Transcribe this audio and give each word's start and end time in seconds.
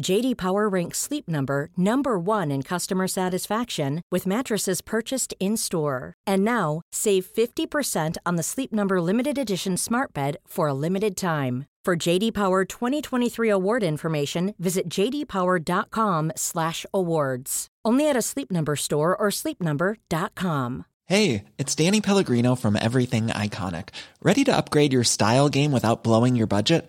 JD 0.00 0.36
Power 0.36 0.68
ranks 0.68 0.98
Sleep 0.98 1.28
Number 1.28 1.68
number 1.76 2.18
1 2.18 2.50
in 2.50 2.62
customer 2.62 3.06
satisfaction 3.06 4.02
with 4.10 4.26
mattresses 4.26 4.80
purchased 4.80 5.34
in-store. 5.38 6.14
And 6.26 6.44
now, 6.44 6.80
save 6.92 7.26
50% 7.26 8.16
on 8.24 8.36
the 8.36 8.42
Sleep 8.42 8.72
Number 8.72 9.00
limited 9.00 9.38
edition 9.38 9.76
Smart 9.76 10.12
Bed 10.12 10.38
for 10.46 10.66
a 10.66 10.74
limited 10.74 11.16
time. 11.16 11.66
For 11.84 11.94
JD 11.96 12.32
Power 12.32 12.64
2023 12.64 13.48
award 13.48 13.82
information, 13.82 14.54
visit 14.58 14.88
jdpower.com/awards. 14.88 17.66
Only 17.84 18.08
at 18.08 18.16
a 18.16 18.22
Sleep 18.22 18.52
Number 18.52 18.76
store 18.76 19.16
or 19.16 19.30
sleepnumber.com. 19.30 20.84
Hey, 21.06 21.44
it's 21.58 21.74
Danny 21.74 22.00
Pellegrino 22.00 22.54
from 22.54 22.76
Everything 22.76 23.26
Iconic. 23.26 23.88
Ready 24.22 24.44
to 24.44 24.56
upgrade 24.56 24.92
your 24.92 25.02
style 25.02 25.48
game 25.48 25.72
without 25.72 26.04
blowing 26.04 26.36
your 26.36 26.46
budget? 26.46 26.88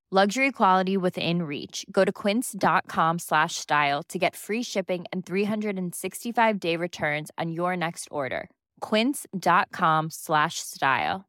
Luxury 0.11 0.51
quality 0.51 0.97
within 0.97 1.43
reach. 1.43 1.85
Go 1.89 2.03
to 2.03 2.11
quince.com 2.11 3.19
slash 3.19 3.55
style 3.55 4.03
to 4.09 4.19
get 4.19 4.35
free 4.35 4.61
shipping 4.63 5.05
and 5.13 5.25
365-day 5.25 6.75
returns 6.75 7.31
on 7.37 7.51
your 7.51 7.77
next 7.77 8.09
order. 8.11 8.49
quince.com 8.81 10.09
slash 10.11 10.55
style. 10.59 11.23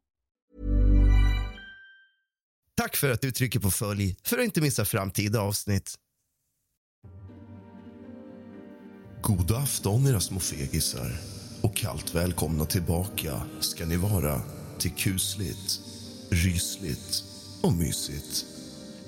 Tack 2.77 2.97
för 2.97 3.11
att 3.11 3.21
du 3.21 3.33
trycker 3.33 3.61
på 3.61 3.71
följ 3.71 4.17
för 4.23 4.39
att 4.39 4.45
inte 4.45 4.61
missa 4.61 4.85
framtida 4.85 5.41
avsnitt. 5.41 5.95
God 9.23 9.53
afton, 9.53 10.07
era 10.07 10.21
små 10.21 10.41
fegisar. 10.41 11.13
Och 11.63 11.77
kallt 11.77 12.15
välkomna 12.15 12.65
tillbaka 12.65 13.43
ska 13.61 13.87
ni 13.87 13.97
vara 13.97 14.41
till 14.79 14.91
kusligt, 14.91 15.81
rysligt 16.31 17.25
och 17.63 17.73
mysigt. 17.73 18.52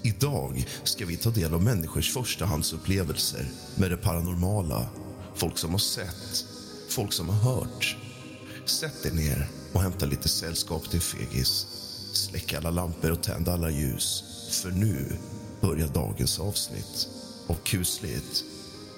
Idag 0.06 0.66
ska 0.82 1.06
vi 1.06 1.16
ta 1.16 1.30
del 1.30 1.54
av 1.54 1.62
människors 1.62 2.12
förstahandsupplevelser 2.12 3.46
med 3.74 3.90
det 3.90 3.96
paranormala. 3.96 4.88
Folk 5.34 5.58
som 5.58 5.70
har 5.70 5.78
sett, 5.78 6.44
folk 6.90 7.12
som 7.12 7.28
har 7.28 7.36
hört. 7.54 7.96
Sätt 8.64 9.06
er 9.06 9.10
ner 9.10 9.48
och 9.72 9.82
hämta 9.82 10.06
lite 10.06 10.28
sällskap 10.28 10.90
till 10.90 11.00
fegis. 11.00 11.66
Släck 12.12 12.52
alla 12.54 12.70
lampor 12.70 13.10
och 13.10 13.22
tänd 13.22 13.48
alla 13.48 13.70
ljus. 13.70 14.24
För 14.62 14.70
nu 14.70 15.16
börjar 15.60 15.88
dagens 15.88 16.40
avsnitt 16.40 17.08
av 17.46 17.54
kusligt, 17.54 18.44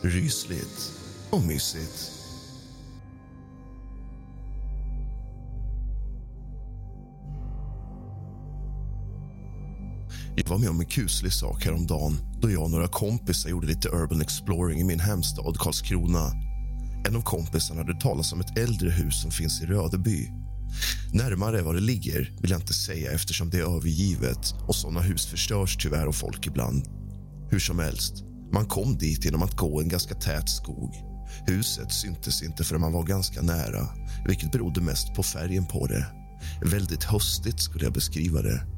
rysligt 0.03 0.93
och 1.31 1.43
mysigt. 1.43 2.16
Jag 10.47 10.51
var 10.51 10.59
med 10.59 10.71
om 10.71 10.81
en 10.81 10.87
kuslig 10.87 11.33
sak 11.33 11.65
häromdagen 11.65 12.19
då 12.41 12.51
jag 12.51 12.63
och 12.63 12.71
några 12.71 12.89
kompisar 12.89 13.51
gjorde 13.51 13.67
lite 13.67 13.89
urban 13.89 14.21
exploring 14.21 14.81
i 14.81 14.85
min 14.85 15.01
hemstad 15.01 15.59
Karlskrona. 15.59 16.33
En 17.09 17.17
av 17.17 17.23
kompisarna 17.23 17.81
hade 17.81 18.01
talat 18.01 18.33
om 18.33 18.41
ett 18.41 18.59
äldre 18.59 18.91
hus 18.91 19.23
som 19.23 19.31
finns 19.31 19.63
i 19.63 19.67
Rödeby. 19.67 20.29
Närmare 21.13 21.63
var 21.63 21.75
det 21.75 21.81
ligger 21.81 22.37
vill 22.41 22.51
jag 22.51 22.61
inte 22.61 22.73
säga 22.73 23.13
eftersom 23.13 23.51
det 23.51 23.59
är 23.59 23.77
övergivet 23.77 24.55
och 24.69 24.77
såna 24.77 25.01
hus 25.01 25.27
förstörs 25.27 25.77
tyvärr 25.77 26.07
av 26.07 26.13
folk 26.13 26.47
ibland. 26.47 26.89
Hur 27.51 27.59
som 27.59 27.79
helst, 27.79 28.15
man 28.53 28.67
kom 28.67 28.99
dit 28.99 29.25
genom 29.25 29.43
att 29.43 29.57
gå 29.57 29.81
en 29.81 29.89
ganska 29.89 30.15
tät 30.15 30.49
skog. 30.49 30.95
Huset 31.47 31.93
syntes 31.93 32.43
inte 32.43 32.65
förrän 32.65 32.81
man 32.81 32.93
var 32.93 33.03
ganska 33.03 33.43
nära 33.43 33.89
vilket 34.27 34.53
berodde 34.53 34.81
mest 34.81 35.15
på 35.15 35.23
färgen 35.23 35.67
på 35.67 35.87
det. 35.87 36.07
Väldigt 36.63 37.05
höstigt 37.05 37.61
skulle 37.61 37.85
jag 37.85 37.93
beskriva 37.93 38.43
det. 38.43 38.76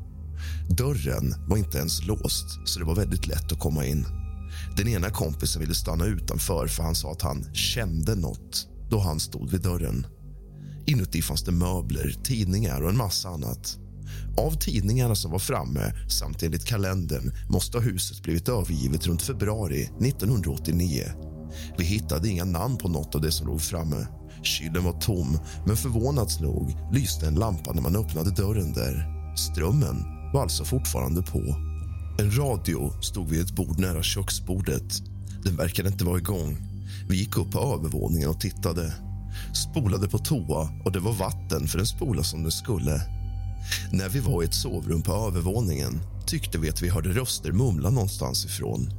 Dörren 0.68 1.34
var 1.48 1.56
inte 1.56 1.78
ens 1.78 2.06
låst, 2.06 2.46
så 2.64 2.78
det 2.78 2.84
var 2.84 2.94
väldigt 2.94 3.26
lätt 3.26 3.52
att 3.52 3.58
komma 3.58 3.86
in. 3.86 4.06
Den 4.76 4.88
ena 4.88 5.10
kompisen 5.10 5.60
ville 5.60 5.74
stanna 5.74 6.04
utanför 6.04 6.66
för 6.66 6.82
han 6.82 6.94
sa 6.94 7.12
att 7.12 7.22
han 7.22 7.54
kände 7.54 8.14
något 8.14 8.68
då 8.90 8.98
han 8.98 9.20
stod 9.20 9.50
vid 9.50 9.62
dörren. 9.62 10.06
Inuti 10.86 11.22
fanns 11.22 11.44
det 11.44 11.52
möbler, 11.52 12.14
tidningar 12.24 12.80
och 12.80 12.90
en 12.90 12.96
massa 12.96 13.28
annat. 13.28 13.78
Av 14.38 14.52
tidningarna 14.52 15.14
som 15.14 15.30
var 15.30 15.38
framme 15.38 15.92
samt 16.08 16.42
enligt 16.42 16.64
kalendern 16.64 17.32
måste 17.48 17.80
huset 17.80 18.22
blivit 18.22 18.48
övergivet 18.48 19.06
runt 19.06 19.22
februari 19.22 19.82
1989. 19.82 21.04
Vi 21.78 21.84
hittade 21.84 22.28
inga 22.28 22.44
namn 22.44 22.76
på 22.76 22.88
något 22.88 23.14
av 23.14 23.20
det 23.20 23.32
som 23.32 23.46
låg 23.46 23.60
framme. 23.60 24.06
Kylen 24.42 24.84
var 24.84 25.00
tom, 25.00 25.38
men 25.66 25.76
förvånat 25.76 26.40
nog 26.40 26.76
lyste 26.92 27.26
en 27.26 27.34
lampa 27.34 27.72
när 27.72 27.82
man 27.82 27.96
öppnade 27.96 28.30
dörren 28.30 28.72
där. 28.72 29.06
Strömmen 29.36 30.17
var 30.32 30.42
alltså 30.42 30.64
fortfarande 30.64 31.22
på. 31.22 31.56
En 32.18 32.36
radio 32.36 33.02
stod 33.02 33.28
vid 33.28 33.40
ett 33.40 33.56
bord 33.56 33.78
nära 33.78 34.02
köksbordet. 34.02 35.02
Den 35.44 35.56
verkade 35.56 35.88
inte 35.88 36.04
vara 36.04 36.18
igång. 36.18 36.56
Vi 37.08 37.16
gick 37.16 37.36
upp 37.36 37.52
på 37.52 37.58
övervåningen 37.58 38.28
och 38.28 38.40
tittade. 38.40 38.94
Spolade 39.54 40.08
på 40.08 40.18
toa 40.18 40.70
och 40.84 40.92
det 40.92 41.00
var 41.00 41.12
vatten 41.12 41.68
för 41.68 41.78
den 41.78 41.86
spola 41.86 42.22
som 42.22 42.42
den 42.42 42.52
skulle. 42.52 43.02
När 43.92 44.08
vi 44.08 44.20
var 44.20 44.42
i 44.42 44.46
ett 44.46 44.54
sovrum 44.54 45.02
på 45.02 45.12
övervåningen 45.12 46.00
tyckte 46.26 46.58
vi 46.58 46.70
att 46.70 46.82
vi 46.82 46.88
hörde 46.88 47.08
röster 47.08 47.52
mumla 47.52 47.90
någonstans 47.90 48.44
ifrån. 48.44 48.90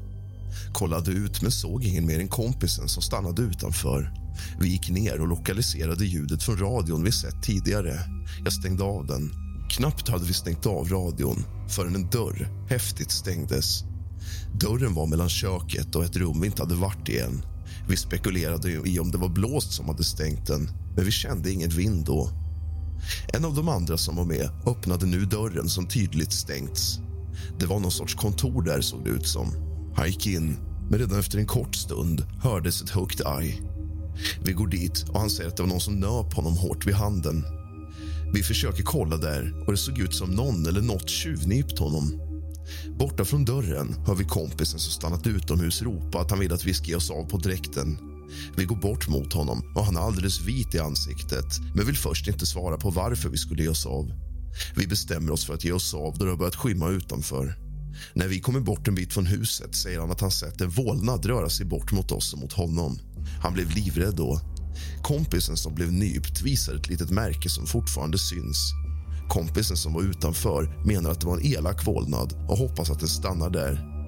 Kollade 0.73 1.11
ut 1.11 1.41
men 1.41 1.51
såg 1.51 1.83
ingen 1.83 2.05
mer 2.05 2.19
än 2.19 2.27
kompisen 2.27 2.87
som 2.87 3.03
stannade 3.03 3.41
utanför. 3.41 4.13
Vi 4.59 4.69
gick 4.69 4.89
ner 4.89 5.21
och 5.21 5.27
lokaliserade 5.27 6.05
ljudet 6.05 6.43
från 6.43 6.57
radion 6.57 7.03
vi 7.03 7.11
sett 7.11 7.43
tidigare. 7.43 7.99
Jag 8.43 8.53
stängde 8.53 8.83
av 8.83 9.05
den. 9.05 9.48
Knappt 9.69 10.09
hade 10.09 10.25
vi 10.25 10.33
stängt 10.33 10.65
av 10.65 10.89
radion 10.89 11.43
förrän 11.67 11.95
en 11.95 12.09
dörr 12.09 12.49
häftigt 12.69 13.11
stängdes. 13.11 13.83
Dörren 14.53 14.93
var 14.93 15.07
mellan 15.07 15.29
köket 15.29 15.95
och 15.95 16.03
ett 16.03 16.15
rum 16.15 16.41
vi 16.41 16.47
inte 16.47 16.61
hade 16.61 16.75
varit 16.75 17.09
i 17.09 17.19
än. 17.19 17.41
Vi 17.89 17.97
spekulerade 17.97 18.71
i 18.71 18.99
om 18.99 19.11
det 19.11 19.17
var 19.17 19.29
blåst 19.29 19.71
som 19.71 19.89
hade 19.89 20.03
stängt 20.03 20.47
den, 20.47 20.69
men 20.95 21.05
vi 21.05 21.11
kände 21.11 21.51
ingen 21.51 21.69
vind 21.69 22.05
då. 22.05 22.29
En 23.33 23.45
av 23.45 23.55
de 23.55 23.69
andra 23.69 23.97
som 23.97 24.15
var 24.15 24.25
med 24.25 24.49
öppnade 24.65 25.05
nu 25.05 25.25
dörren 25.25 25.69
som 25.69 25.87
tydligt 25.87 26.31
stängts. 26.31 26.99
Det 27.59 27.65
var 27.65 27.79
någon 27.79 27.91
sorts 27.91 28.15
kontor 28.15 28.61
där, 28.61 28.81
såg 28.81 29.03
det 29.03 29.09
ut 29.09 29.27
som. 29.27 29.53
Han 29.95 30.07
gick 30.07 30.27
in, 30.27 30.57
men 30.89 30.99
redan 30.99 31.19
efter 31.19 31.37
en 31.37 31.47
kort 31.47 31.75
stund 31.75 32.25
hördes 32.41 32.81
ett 32.81 32.89
högt 32.89 33.21
aj. 33.25 33.61
Vi 34.43 34.53
går 34.53 34.67
dit 34.67 35.05
och 35.09 35.19
han 35.19 35.29
säger 35.29 35.49
att 35.49 35.57
det 35.57 35.63
var 35.63 35.69
någon 35.69 35.79
som 35.79 35.99
nöp 35.99 36.33
honom 36.33 36.57
hårt 36.57 36.87
vid 36.87 36.95
handen. 36.95 37.58
Vi 38.33 38.43
försöker 38.43 38.83
kolla 38.83 39.17
där 39.17 39.63
och 39.65 39.71
det 39.71 39.77
såg 39.77 39.99
ut 39.99 40.13
som 40.13 40.29
någon 40.29 40.65
eller 40.65 40.81
något 40.81 41.09
tjuvnypt 41.09 41.79
honom. 41.79 42.21
Borta 42.99 43.25
från 43.25 43.45
dörren 43.45 43.95
hör 44.07 44.15
vi 44.15 44.23
kompisen 44.23 44.79
som 44.79 44.91
stannat 44.91 45.27
utomhus 45.27 45.81
ropa 45.81 46.19
att 46.19 46.29
han 46.29 46.39
vill 46.39 46.53
att 46.53 46.65
vi 46.65 46.73
ska 46.73 46.85
ge 46.85 46.95
oss 46.95 47.11
av 47.11 47.29
på 47.29 47.37
dräkten. 47.37 47.97
Vi 48.57 48.65
går 48.65 48.75
bort 48.75 49.07
mot 49.07 49.33
honom 49.33 49.73
och 49.75 49.85
han 49.85 49.95
är 49.95 49.99
alldeles 49.99 50.41
vit 50.41 50.75
i 50.75 50.79
ansiktet 50.79 51.59
men 51.75 51.85
vill 51.85 51.97
först 51.97 52.27
inte 52.27 52.45
svara 52.45 52.77
på 52.77 52.89
varför 52.89 53.29
vi 53.29 53.37
skulle 53.37 53.63
ge 53.63 53.69
oss 53.69 53.85
av. 53.85 54.11
Vi 54.75 54.87
bestämmer 54.87 55.31
oss 55.31 55.45
för 55.45 55.53
att 55.53 55.63
ge 55.63 55.71
oss 55.71 55.93
av 55.93 56.17
då 56.17 56.25
det 56.25 56.31
har 56.31 56.37
börjat 56.37 56.55
skymma 56.55 56.89
utanför. 56.89 57.55
När 58.13 58.27
vi 58.27 58.39
kommer 58.39 58.59
bort 58.59 58.87
en 58.87 58.95
bit 58.95 59.13
från 59.13 59.25
huset 59.25 59.75
säger 59.75 59.99
han 59.99 60.11
att 60.11 60.21
han 60.21 60.31
sett 60.31 60.61
en 60.61 60.69
vålnad 60.69 61.25
röra 61.25 61.49
sig 61.49 61.65
bort 61.65 61.91
mot 61.91 62.11
oss 62.11 62.33
och 62.33 62.39
mot 62.39 62.53
honom. 62.53 62.99
Han 63.41 63.53
blev 63.53 63.75
livrädd 63.75 64.15
då. 64.15 64.41
Kompisen 65.01 65.57
som 65.57 65.75
blev 65.75 65.93
nypt 65.93 66.41
visar 66.41 66.75
ett 66.75 66.89
litet 66.89 67.09
märke 67.09 67.49
som 67.49 67.67
fortfarande 67.67 68.17
syns. 68.17 68.73
Kompisen 69.29 69.77
som 69.77 69.93
var 69.93 70.01
utanför 70.01 70.83
menar 70.85 71.11
att 71.11 71.21
det 71.21 71.27
var 71.27 71.37
en 71.37 71.45
elak 71.45 71.87
vålnad 71.87 72.33
och 72.49 72.57
hoppas 72.57 72.89
att 72.89 72.99
den 72.99 73.09
stannar 73.09 73.49
där. 73.49 73.99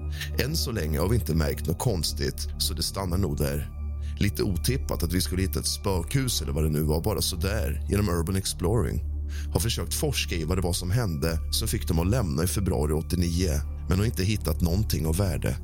Än 0.46 0.56
så 0.56 0.72
länge 0.72 1.00
har 1.00 1.10
vi 1.10 1.16
inte 1.16 1.36
märkt 1.36 1.68
något 1.68 1.80
konstigt, 1.80 2.48
så 2.60 2.74
det 2.74 2.84
stannar 2.84 3.18
nog 3.18 3.38
där. 3.38 3.72
Lite 4.20 4.44
otippat 4.44 5.04
att 5.04 5.14
vi 5.14 5.22
skulle 5.22 5.42
hitta 5.42 5.60
ett 5.60 5.68
spökhus 5.68 6.42
eller 6.42 6.52
vad 6.52 6.64
det 6.64 6.70
nu 6.70 6.82
var 6.82 7.02
bara 7.02 7.22
sådär, 7.22 7.86
genom 7.90 8.10
Urban 8.10 8.36
Exploring. 8.36 9.04
Har 9.54 9.60
försökt 9.60 9.94
forska 9.94 10.36
i 10.36 10.44
vad 10.44 10.58
det 10.58 10.62
var 10.62 10.74
som 10.74 10.92
hände 10.92 11.40
som 11.52 11.68
fick 11.68 11.88
dem 11.88 12.00
att 12.00 12.10
lämna 12.10 12.44
i 12.44 12.48
februari 12.48 12.94
89 12.94 13.52
men 13.90 13.98
har 13.98 14.06
inte 14.06 14.24
hittat 14.24 14.62
någonting 14.62 15.06
av 15.06 15.18
värde. 15.18 15.58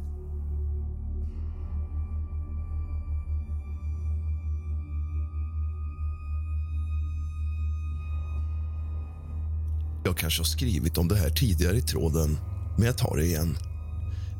Jag 10.07 10.18
kanske 10.18 10.39
har 10.39 10.45
skrivit 10.45 10.98
om 10.98 11.07
det 11.07 11.15
här 11.15 11.30
tidigare 11.30 11.77
i 11.77 11.81
tråden, 11.81 12.38
men 12.77 12.86
jag 12.86 12.98
tar 12.98 13.18
det 13.18 13.25
igen. 13.25 13.57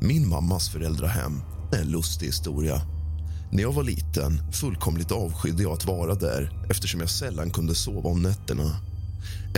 Min 0.00 0.28
mammas 0.28 0.68
föräldrahem 0.68 1.40
är 1.72 1.80
en 1.80 1.90
lustig 1.90 2.26
historia. 2.26 2.82
När 3.52 3.62
jag 3.62 3.72
var 3.72 3.82
liten 3.82 4.52
fullkomligt 4.52 5.12
avskydde 5.12 5.62
jag 5.62 5.72
att 5.72 5.86
vara 5.86 6.14
där 6.14 6.66
eftersom 6.70 7.00
jag 7.00 7.10
sällan 7.10 7.50
kunde 7.50 7.74
sova 7.74 8.10
om 8.10 8.22
nätterna. 8.22 8.76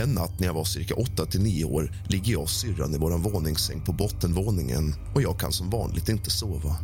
En 0.01 0.13
natt 0.13 0.39
när 0.39 0.47
jag 0.47 0.53
var 0.53 0.63
cirka 0.63 0.93
8-9 0.93 1.63
år 1.63 1.91
ligger 2.07 2.31
jag 2.31 2.41
och 2.41 2.49
syrran 2.49 2.95
i 2.95 2.97
vår 2.97 3.17
våningssäng 3.17 3.81
på 3.81 3.93
bottenvåningen 3.93 4.95
och 5.15 5.21
jag 5.21 5.39
kan 5.39 5.51
som 5.51 5.69
vanligt 5.69 6.09
inte 6.09 6.29
sova. 6.29 6.77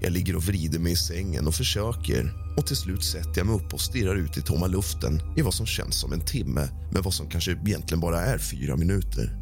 Jag 0.00 0.12
ligger 0.12 0.36
och 0.36 0.44
vrider 0.44 0.78
mig 0.78 0.92
i 0.92 0.96
sängen 0.96 1.46
och 1.46 1.54
försöker 1.54 2.32
och 2.56 2.66
till 2.66 2.76
slut 2.76 3.04
sätter 3.04 3.32
jag 3.36 3.46
mig 3.46 3.56
upp 3.56 3.74
och 3.74 3.80
stirrar 3.80 4.16
ut 4.16 4.36
i 4.36 4.42
tomma 4.42 4.66
luften 4.66 5.22
i 5.36 5.42
vad 5.42 5.54
som 5.54 5.66
känns 5.66 6.00
som 6.00 6.12
en 6.12 6.20
timme 6.20 6.68
men 6.92 7.02
vad 7.02 7.14
som 7.14 7.28
kanske 7.28 7.50
egentligen 7.50 8.00
bara 8.00 8.20
är 8.20 8.38
fyra 8.38 8.76
minuter. 8.76 9.36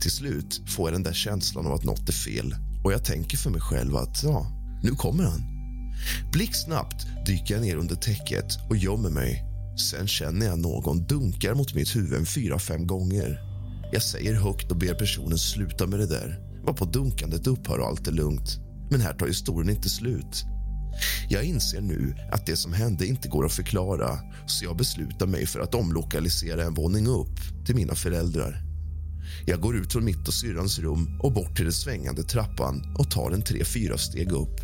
Till 0.00 0.10
slut 0.10 0.62
får 0.66 0.88
jag 0.88 0.94
den 0.94 1.02
där 1.02 1.12
känslan 1.12 1.66
av 1.66 1.72
att 1.72 1.84
något 1.84 2.08
är 2.08 2.12
fel 2.12 2.54
och 2.84 2.92
jag 2.92 3.04
tänker 3.04 3.36
för 3.36 3.50
mig 3.50 3.60
själv 3.60 3.96
att 3.96 4.22
ja, 4.22 4.46
nu 4.82 4.90
kommer 4.90 5.24
han. 5.24 5.42
Blixtsnabbt 6.32 7.06
dyker 7.26 7.54
jag 7.54 7.62
ner 7.62 7.76
under 7.76 7.94
täcket 7.94 8.58
och 8.70 8.76
gömmer 8.76 9.10
mig. 9.10 9.44
Sen 9.90 10.08
känner 10.08 10.46
jag 10.46 10.58
någon 10.58 11.06
dunkar 11.06 11.54
mot 11.54 11.74
mitt 11.74 11.96
huvud 11.96 12.28
fyra, 12.28 12.58
fem 12.58 12.86
gånger. 12.86 13.40
Jag 13.92 14.02
säger 14.02 14.34
högt 14.34 14.70
och 14.70 14.76
ber 14.76 14.94
personen 14.94 15.38
sluta 15.38 15.86
med 15.86 15.98
det 15.98 16.06
där. 16.06 16.40
Varpå 16.66 16.84
dunkandet 16.84 17.46
upphör 17.46 17.78
och 17.78 17.86
allt 17.86 18.08
är 18.08 18.12
lugnt. 18.12 18.63
Men 18.94 19.00
här 19.00 19.14
tar 19.14 19.26
historien 19.26 19.76
inte 19.76 19.88
slut. 19.88 20.44
Jag 21.28 21.44
inser 21.44 21.80
nu 21.80 22.14
att 22.32 22.46
det 22.46 22.56
som 22.56 22.72
hände 22.72 23.06
inte 23.06 23.28
går 23.28 23.46
att 23.46 23.52
förklara 23.52 24.18
så 24.46 24.64
jag 24.64 24.76
beslutar 24.76 25.26
mig 25.26 25.46
för 25.46 25.60
att 25.60 25.74
omlokalisera 25.74 26.64
en 26.64 26.74
våning 26.74 27.06
upp 27.06 27.66
till 27.66 27.74
mina 27.74 27.94
föräldrar. 27.94 28.62
Jag 29.46 29.60
går 29.60 29.76
ut 29.76 29.92
från 29.92 30.04
mitt 30.04 30.28
och 30.28 30.34
syrrans 30.34 30.78
rum 30.78 31.20
och 31.22 31.32
bort 31.32 31.56
till 31.56 31.64
den 31.64 31.72
svängande 31.72 32.22
trappan 32.22 32.94
och 32.98 33.10
tar 33.10 33.30
en 33.30 33.42
tre, 33.42 33.64
fyra 33.64 33.98
steg 33.98 34.32
upp. 34.32 34.60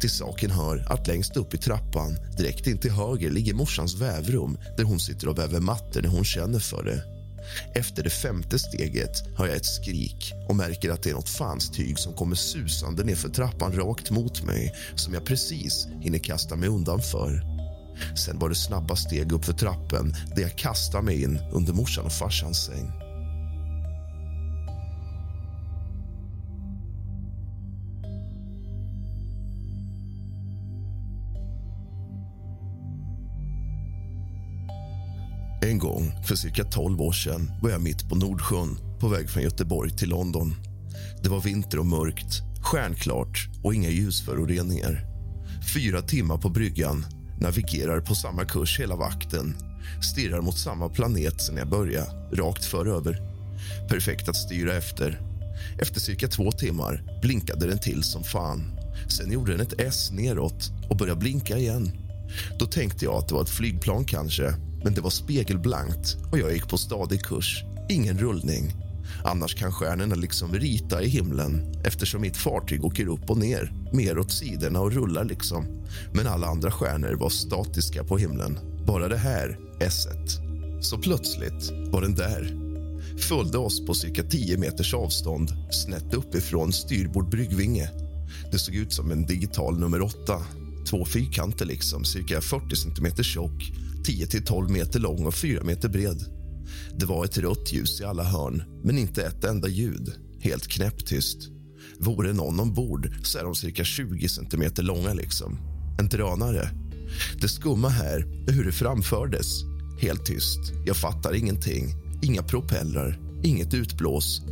Till 0.00 0.10
saken 0.10 0.50
hör 0.50 0.92
att 0.92 1.06
längst 1.06 1.36
upp 1.36 1.54
i 1.54 1.58
trappan, 1.58 2.16
direkt 2.38 2.66
in 2.66 2.78
till 2.78 2.90
höger, 2.90 3.30
ligger 3.30 3.54
morsans 3.54 3.94
vävrum 3.94 4.58
där 4.76 4.84
hon 4.84 5.00
sitter 5.00 5.28
och 5.28 5.38
väver 5.38 5.60
mattor 5.60 6.02
när 6.02 6.08
hon 6.08 6.24
känner 6.24 6.58
för 6.58 6.84
det. 6.84 7.11
Efter 7.74 8.02
det 8.02 8.10
femte 8.10 8.58
steget 8.58 9.24
hör 9.36 9.46
jag 9.46 9.56
ett 9.56 9.66
skrik 9.66 10.32
och 10.48 10.56
märker 10.56 10.90
att 10.90 11.02
det 11.02 11.10
är 11.10 11.14
något 11.14 11.28
fanstyg 11.28 11.98
som 11.98 12.14
kommer 12.14 12.36
susande 12.36 13.04
ner 13.04 13.14
för 13.14 13.28
trappan 13.28 13.72
rakt 13.72 14.10
mot 14.10 14.42
mig 14.42 14.74
som 14.94 15.14
jag 15.14 15.24
precis 15.24 15.88
hinner 16.00 16.18
kasta 16.18 16.56
mig 16.56 16.68
undan 16.68 17.02
för. 17.02 17.42
Sen 18.16 18.38
var 18.38 18.48
det 18.48 18.54
snabba 18.54 18.96
steg 18.96 19.32
upp 19.32 19.44
för 19.44 19.52
trappen 19.52 20.14
där 20.36 20.42
jag 20.42 20.56
kastar 20.56 21.02
mig 21.02 21.22
in 21.22 21.38
under 21.52 21.72
morsan 21.72 22.04
och 22.04 22.12
farsans 22.12 22.64
säng. 22.64 23.01
Gång 35.82 36.12
för 36.26 36.34
cirka 36.34 36.64
12 36.64 37.00
år 37.00 37.12
sedan 37.12 37.50
var 37.62 37.70
jag 37.70 37.80
mitt 37.80 38.08
på 38.08 38.14
Nordsjön 38.14 38.78
på 39.00 39.08
väg 39.08 39.30
från 39.30 39.42
Göteborg 39.42 39.90
till 39.90 40.08
London. 40.08 40.54
Det 41.22 41.28
var 41.28 41.40
vinter 41.40 41.78
och 41.78 41.86
mörkt, 41.86 42.42
stjärnklart 42.62 43.48
och 43.62 43.74
inga 43.74 43.90
ljusföroreningar. 43.90 45.06
Fyra 45.74 46.02
timmar 46.02 46.38
på 46.38 46.48
bryggan, 46.48 47.06
navigerar 47.40 48.00
på 48.00 48.14
samma 48.14 48.44
kurs 48.44 48.80
hela 48.80 48.96
vakten 48.96 49.54
stirrar 50.00 50.40
mot 50.40 50.58
samma 50.58 50.88
planet 50.88 51.40
sen 51.40 51.56
jag 51.56 51.68
började, 51.68 52.10
rakt 52.32 52.64
föröver. 52.64 53.22
Perfekt 53.88 54.28
att 54.28 54.36
styra 54.36 54.76
efter. 54.76 55.20
Efter 55.78 56.00
cirka 56.00 56.28
två 56.28 56.52
timmar 56.52 57.20
blinkade 57.22 57.66
den 57.66 57.78
till 57.78 58.02
som 58.02 58.24
fan. 58.24 58.80
Sen 59.08 59.32
gjorde 59.32 59.52
den 59.52 59.60
ett 59.60 59.80
S 59.80 60.10
neråt 60.12 60.70
och 60.88 60.96
började 60.96 61.20
blinka 61.20 61.58
igen. 61.58 61.90
Då 62.58 62.66
tänkte 62.66 63.04
jag 63.04 63.14
att 63.14 63.28
det 63.28 63.34
var 63.34 63.42
ett 63.42 63.48
flygplan 63.48 64.04
kanske 64.04 64.54
men 64.84 64.94
det 64.94 65.00
var 65.00 65.10
spegelblankt 65.10 66.16
och 66.32 66.38
jag 66.38 66.52
gick 66.52 66.68
på 66.68 66.78
stadig 66.78 67.22
kurs. 67.22 67.64
Ingen 67.88 68.18
rullning. 68.18 68.72
Annars 69.24 69.54
kan 69.54 69.72
stjärnorna 69.72 70.14
liksom 70.14 70.52
rita 70.52 71.02
i 71.02 71.08
himlen 71.08 71.82
eftersom 71.84 72.20
mitt 72.20 72.36
fartyg 72.36 72.84
åker 72.84 73.06
upp 73.06 73.30
och 73.30 73.38
ner, 73.38 73.72
mer 73.92 74.18
åt 74.18 74.32
sidorna 74.32 74.80
och 74.80 74.92
rullar 74.92 75.24
liksom. 75.24 75.66
Men 76.14 76.26
alla 76.26 76.46
andra 76.46 76.70
stjärnor 76.70 77.14
var 77.14 77.28
statiska 77.28 78.04
på 78.04 78.18
himlen. 78.18 78.58
Bara 78.86 79.08
det 79.08 79.16
här, 79.16 79.58
s 79.80 80.06
Så 80.80 80.98
plötsligt 80.98 81.70
var 81.92 82.00
den 82.00 82.14
där. 82.14 82.58
Följde 83.18 83.58
oss 83.58 83.86
på 83.86 83.94
cirka 83.94 84.22
10 84.22 84.58
meters 84.58 84.94
avstånd, 84.94 85.48
snett 85.70 86.14
uppifrån 86.14 86.72
styrbord 86.72 87.30
bryggvinge. 87.30 87.90
Det 88.52 88.58
såg 88.58 88.74
ut 88.74 88.92
som 88.92 89.10
en 89.10 89.26
digital 89.26 89.78
nummer 89.78 90.02
åtta. 90.02 90.42
Två 90.90 91.04
fyrkanter, 91.04 91.66
liksom, 91.66 92.04
cirka 92.04 92.40
40 92.40 92.76
centimeter 92.76 93.22
tjock 93.22 93.72
10-12 94.04 94.68
meter 94.68 95.00
lång 95.00 95.26
och 95.26 95.34
4 95.34 95.64
meter 95.64 95.88
bred. 95.88 96.24
Det 96.98 97.06
var 97.06 97.24
ett 97.24 97.38
rött 97.38 97.72
ljus 97.72 98.00
i 98.00 98.04
alla 98.04 98.22
hörn, 98.22 98.62
men 98.84 98.98
inte 98.98 99.22
ett 99.22 99.44
enda 99.44 99.68
ljud. 99.68 100.12
Helt 100.40 100.68
knäpptyst. 100.68 101.48
Vore 101.98 102.32
någon 102.32 102.60
ombord 102.60 103.10
så 103.22 103.38
är 103.38 103.44
de 103.44 103.54
cirka 103.54 103.84
20 103.84 104.28
centimeter 104.28 104.82
långa. 104.82 105.14
liksom. 105.14 105.58
En 105.98 106.08
drönare. 106.08 106.70
Det 107.40 107.48
skumma 107.48 107.88
här 107.88 108.44
är 108.48 108.52
hur 108.52 108.64
det 108.64 108.72
framfördes. 108.72 109.46
Helt 110.00 110.26
tyst. 110.26 110.72
Jag 110.86 110.96
fattar 110.96 111.34
ingenting. 111.34 111.94
Inga 112.22 112.42
propellrar, 112.42 113.20
inget 113.42 113.74
utblås. 113.74 114.42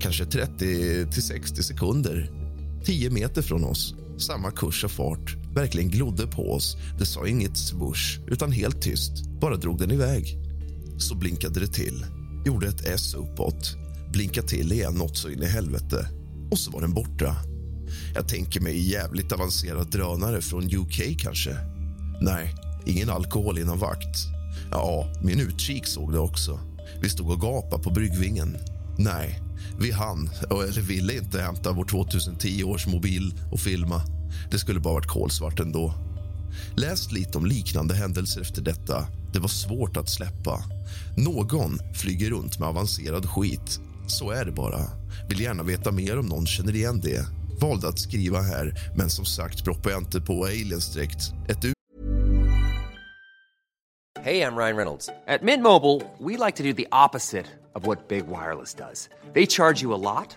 Kanske 0.00 0.24
30 0.24 1.10
till 1.12 1.22
60 1.22 1.62
sekunder. 1.62 2.30
10 2.84 3.10
meter 3.10 3.42
från 3.42 3.64
oss. 3.64 3.94
Samma 4.18 4.50
kurs 4.50 4.84
och 4.84 4.90
fart 4.90 5.39
verkligen 5.54 5.90
glodde 5.90 6.26
på 6.26 6.52
oss. 6.52 6.76
Det 6.98 7.06
sa 7.06 7.26
inget 7.26 7.56
swoosh, 7.56 8.20
utan 8.26 8.52
helt 8.52 8.82
tyst. 8.82 9.12
Bara 9.40 9.56
drog 9.56 9.78
den 9.78 9.90
iväg. 9.90 10.38
Så 10.98 11.14
blinkade 11.14 11.60
det 11.60 11.66
till. 11.66 12.06
Gjorde 12.46 12.68
ett 12.68 12.86
S 12.86 13.14
uppåt. 13.14 13.76
Blinkade 14.12 14.48
till 14.48 14.72
igen 14.72 14.94
något 14.94 15.16
så 15.16 15.28
in 15.28 15.42
i 15.42 15.46
helvete. 15.46 16.08
Och 16.50 16.58
så 16.58 16.70
var 16.70 16.80
den 16.80 16.94
borta. 16.94 17.36
Jag 18.14 18.28
tänker 18.28 18.60
mig 18.60 18.90
jävligt 18.90 19.32
avancerad 19.32 19.90
drönare 19.90 20.40
från 20.40 20.64
UK 20.64 21.18
kanske. 21.18 21.56
Nej, 22.20 22.54
ingen 22.86 23.10
alkohol 23.10 23.58
innan 23.58 23.78
vakt. 23.78 24.16
Ja, 24.70 25.12
min 25.22 25.40
utkik 25.40 25.86
såg 25.86 26.12
det 26.12 26.18
också. 26.18 26.60
Vi 27.02 27.08
stod 27.08 27.30
och 27.30 27.40
gapade 27.40 27.82
på 27.82 27.90
bryggvingen. 27.90 28.56
Nej, 28.98 29.40
vi 29.80 29.90
hann, 29.90 30.30
eller 30.50 30.80
ville 30.80 31.16
inte 31.16 31.42
hämta 31.42 31.72
vår 31.72 31.84
2010 31.84 32.64
års 32.64 32.86
mobil 32.86 33.34
och 33.52 33.60
filma. 33.60 34.02
Det 34.50 34.58
skulle 34.58 34.80
bara 34.80 34.94
varit 34.94 35.06
kolsvart 35.06 35.60
ändå. 35.60 35.94
Läst 36.76 37.12
lite 37.12 37.38
om 37.38 37.46
liknande 37.46 37.94
händelser 37.94 38.40
efter 38.40 38.62
detta. 38.62 39.06
Det 39.32 39.38
var 39.38 39.48
svårt 39.48 39.96
att 39.96 40.08
släppa. 40.08 40.64
Någon 41.16 41.78
flyger 41.94 42.30
runt 42.30 42.58
med 42.58 42.68
avancerad 42.68 43.26
skit. 43.30 43.80
Så 44.06 44.30
är 44.30 44.44
det 44.44 44.52
bara. 44.52 44.80
Vill 45.28 45.40
gärna 45.40 45.62
veta 45.62 45.92
mer 45.92 46.18
om 46.18 46.26
någon 46.26 46.46
känner 46.46 46.74
igen 46.74 47.00
det. 47.00 47.26
Valde 47.60 47.88
att 47.88 47.98
skriva 47.98 48.40
här, 48.40 48.74
men 48.96 49.10
som 49.10 49.24
sagt 49.24 49.64
proppar 49.64 49.90
jag 49.90 50.00
inte 50.00 50.20
på 50.20 50.44
aliens 50.44 50.94
direkt. 50.94 51.32
Ett 51.48 51.64
Hej, 54.22 54.36
jag 54.36 54.58
Ryan 54.58 54.76
Reynolds. 54.76 55.08
At 55.26 55.42
Mint 55.42 55.62
Mobile, 55.62 56.02
we 56.18 56.36
like 56.36 56.56
to 56.56 56.62
do 56.62 56.72
the 56.72 56.86
opposite 56.92 57.46
of 57.74 57.86
what 57.86 58.08
Big 58.08 58.26
Wireless 58.26 58.74
does. 58.74 59.08
They 59.34 59.46
charge 59.46 59.82
you 59.82 59.94
a 59.94 59.96
lot 59.96 60.36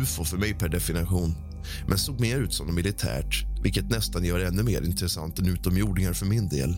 UFO 0.00 0.24
för 0.24 0.36
mig 0.36 0.54
per 0.54 0.68
definition, 0.68 1.34
men 1.88 1.98
såg 1.98 2.20
mer 2.20 2.36
ut 2.36 2.52
som 2.52 2.66
något 2.66 2.74
militärt 2.74 3.46
vilket 3.62 3.90
nästan 3.90 4.24
gör 4.24 4.38
det 4.38 4.46
ännu 4.46 4.62
mer 4.62 4.82
intressant 4.82 5.38
än 5.38 5.48
utomjordingar 5.48 6.12
för 6.12 6.26
min 6.26 6.48
del. 6.48 6.76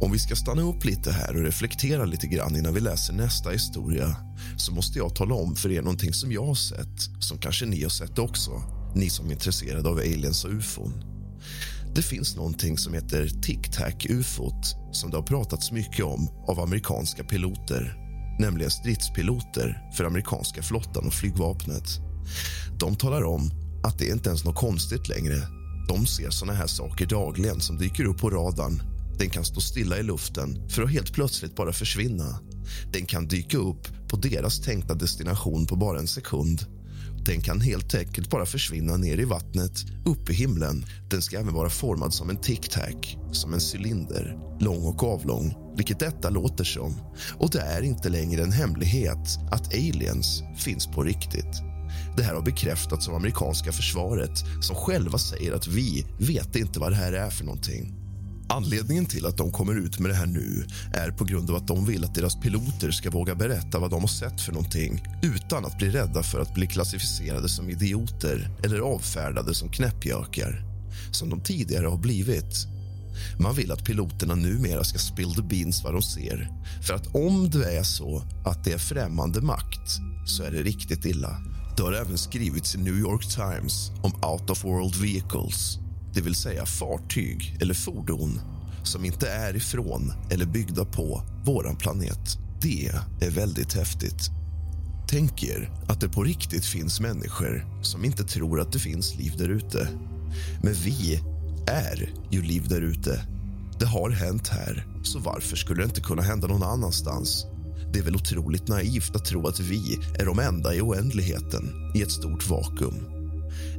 Om 0.00 0.12
vi 0.12 0.18
ska 0.18 0.36
stanna 0.36 0.62
upp 0.62 0.84
lite 0.84 1.12
här 1.12 1.36
och 1.36 1.42
reflektera 1.42 2.04
lite 2.04 2.26
grann 2.26 2.56
innan 2.56 2.74
vi 2.74 2.80
läser 2.80 3.12
nästa 3.12 3.50
historia 3.50 4.16
så 4.56 4.72
måste 4.72 4.98
jag 4.98 5.14
tala 5.14 5.34
om 5.34 5.56
för 5.56 5.70
er 5.70 5.82
någonting 5.82 6.12
som 6.12 6.32
jag 6.32 6.46
har 6.46 6.54
sett, 6.54 7.00
som 7.20 7.38
kanske 7.38 7.66
ni 7.66 7.82
har 7.82 7.90
sett 7.90 8.18
också, 8.18 8.50
ni 8.94 9.10
som 9.10 9.26
är 9.26 9.32
intresserade 9.32 9.88
av 9.88 9.96
aliens 9.96 10.44
och 10.44 10.50
ufon. 10.50 10.92
Det 11.94 12.02
finns 12.02 12.36
någonting 12.36 12.78
som 12.78 12.94
heter 12.94 13.28
tic-tac-ufot 13.28 14.76
som 14.92 15.10
det 15.10 15.16
har 15.16 15.24
pratats 15.24 15.72
mycket 15.72 16.04
om 16.04 16.28
av 16.48 16.60
amerikanska 16.60 17.24
piloter, 17.24 18.03
nämligen 18.38 18.70
stridspiloter 18.70 19.82
för 19.96 20.04
amerikanska 20.04 20.62
flottan 20.62 21.06
och 21.06 21.12
flygvapnet. 21.12 21.84
De 22.78 22.96
talar 22.96 23.24
om 23.24 23.50
att 23.82 23.98
det 23.98 24.08
inte 24.08 24.28
ens 24.28 24.42
är 24.42 24.46
något 24.46 24.56
konstigt 24.56 25.08
längre. 25.08 25.34
De 25.88 26.06
ser 26.06 26.30
såna 26.30 26.52
här 26.52 26.66
saker 26.66 27.06
dagligen 27.06 27.60
som 27.60 27.78
dyker 27.78 28.04
upp 28.04 28.18
på 28.18 28.30
radarn 28.30 28.82
den 29.18 29.30
kan 29.30 29.44
stå 29.44 29.60
stilla 29.60 29.98
i 29.98 30.02
luften 30.02 30.68
för 30.68 30.82
att 30.82 30.90
helt 30.90 31.12
plötsligt 31.12 31.56
bara 31.56 31.72
försvinna. 31.72 32.40
Den 32.92 33.06
kan 33.06 33.28
dyka 33.28 33.58
upp 33.58 34.08
på 34.08 34.16
deras 34.16 34.60
tänkta 34.60 34.94
destination 34.94 35.66
på 35.66 35.76
bara 35.76 35.98
en 35.98 36.06
sekund. 36.06 36.66
Den 37.26 37.40
kan 37.40 37.60
helt 37.60 37.94
enkelt 37.94 38.30
bara 38.30 38.46
försvinna 38.46 38.96
ner 38.96 39.20
i 39.20 39.24
vattnet, 39.24 39.84
upp 40.04 40.30
i 40.30 40.32
himlen. 40.32 40.86
Den 41.10 41.22
ska 41.22 41.38
även 41.38 41.54
vara 41.54 41.70
formad 41.70 42.14
som 42.14 42.30
en 42.30 42.36
tic-tac, 42.36 43.16
som 43.32 43.54
en 43.54 43.60
cylinder, 43.74 44.38
lång 44.60 44.84
och 44.84 45.04
avlång, 45.04 45.54
vilket 45.76 45.98
detta 45.98 46.30
låter 46.30 46.64
som. 46.64 46.94
Och 47.38 47.50
det 47.50 47.60
är 47.60 47.82
inte 47.82 48.08
längre 48.08 48.42
en 48.42 48.52
hemlighet 48.52 49.38
att 49.50 49.74
aliens 49.74 50.42
finns 50.56 50.86
på 50.86 51.02
riktigt. 51.02 51.62
Det 52.16 52.22
här 52.22 52.34
har 52.34 52.42
bekräftats 52.42 53.08
av 53.08 53.14
amerikanska 53.14 53.72
försvaret 53.72 54.38
som 54.60 54.76
själva 54.76 55.18
säger 55.18 55.52
att 55.52 55.66
vi 55.66 56.06
vet 56.18 56.56
inte 56.56 56.80
vad 56.80 56.92
det 56.92 56.96
här 56.96 57.12
är 57.12 57.30
för 57.30 57.44
någonting. 57.44 58.03
Anledningen 58.48 59.06
till 59.06 59.26
att 59.26 59.36
de 59.36 59.52
kommer 59.52 59.74
ut 59.74 59.98
med 59.98 60.10
det 60.10 60.14
här 60.14 60.26
nu 60.26 60.66
är 60.92 61.10
på 61.10 61.24
grund 61.24 61.50
av 61.50 61.56
att 61.56 61.66
de 61.66 61.86
vill 61.86 62.04
att 62.04 62.14
deras 62.14 62.40
piloter 62.40 62.90
ska 62.90 63.10
våga 63.10 63.34
berätta 63.34 63.78
vad 63.78 63.90
de 63.90 64.00
har 64.00 64.08
sett 64.08 64.40
för 64.40 64.52
någonting 64.52 65.02
utan 65.22 65.64
att 65.64 65.78
bli 65.78 65.90
rädda 65.90 66.22
för 66.22 66.40
att 66.40 66.54
bli 66.54 66.66
klassificerade 66.66 67.48
som 67.48 67.70
idioter 67.70 68.50
eller 68.64 68.78
avfärdade 68.78 69.54
som 69.54 69.68
knäppjökar, 69.68 70.64
som 71.12 71.30
de 71.30 71.40
tidigare 71.40 71.86
har 71.86 71.98
blivit. 71.98 72.66
Man 73.38 73.54
vill 73.54 73.72
att 73.72 73.84
piloterna 73.84 74.34
numera 74.34 74.84
ska 74.84 74.98
spill 74.98 75.34
the 75.34 75.42
beans 75.42 75.84
vad 75.84 75.94
de 75.94 76.02
ser. 76.02 76.48
För 76.82 76.94
att 76.94 77.14
om 77.14 77.50
det 77.50 77.76
är 77.76 77.82
så 77.82 78.22
att 78.44 78.64
det 78.64 78.72
är 78.72 78.78
främmande 78.78 79.40
makt 79.40 79.98
så 80.26 80.42
är 80.42 80.50
det 80.50 80.62
riktigt 80.62 81.04
illa. 81.04 81.36
Det 81.76 81.82
har 81.82 81.92
även 81.92 82.18
skrivits 82.18 82.74
i 82.74 82.78
New 82.78 82.98
York 82.98 83.34
Times 83.34 83.90
om 84.02 84.12
out 84.24 84.50
of 84.50 84.64
world 84.64 84.94
vehicles 84.96 85.78
det 86.14 86.20
vill 86.20 86.34
säga 86.34 86.66
fartyg 86.66 87.56
eller 87.60 87.74
fordon 87.74 88.40
som 88.82 89.04
inte 89.04 89.28
är 89.28 89.56
ifrån 89.56 90.12
eller 90.30 90.46
byggda 90.46 90.84
på 90.84 91.22
vår 91.44 91.76
planet. 91.78 92.38
Det 92.62 92.86
är 93.20 93.30
väldigt 93.30 93.72
häftigt. 93.72 94.30
Tänk 95.08 95.42
er 95.42 95.70
att 95.88 96.00
det 96.00 96.08
på 96.08 96.22
riktigt 96.22 96.64
finns 96.64 97.00
människor 97.00 97.82
som 97.82 98.04
inte 98.04 98.24
tror 98.24 98.60
att 98.60 98.72
det 98.72 98.78
finns 98.78 99.16
liv 99.16 99.32
där 99.38 99.48
ute. 99.48 99.88
Men 100.62 100.72
vi 100.72 101.20
är 101.66 102.14
ju 102.30 102.42
liv 102.42 102.68
där 102.68 102.80
ute. 102.80 103.26
Det 103.78 103.86
har 103.86 104.10
hänt 104.10 104.48
här, 104.48 104.86
så 105.02 105.18
varför 105.18 105.56
skulle 105.56 105.82
det 105.82 105.84
inte 105.84 106.00
kunna 106.00 106.22
hända 106.22 106.46
någon 106.46 106.62
annanstans? 106.62 107.46
Det 107.92 107.98
är 107.98 108.02
väl 108.02 108.16
otroligt 108.16 108.68
naivt 108.68 109.16
att 109.16 109.24
tro 109.24 109.46
att 109.46 109.60
vi 109.60 109.98
är 110.18 110.26
de 110.26 110.38
enda 110.38 110.74
i 110.74 110.80
oändligheten 110.80 111.92
i 111.94 112.02
ett 112.02 112.10
stort 112.10 112.48
vakuum. 112.48 113.13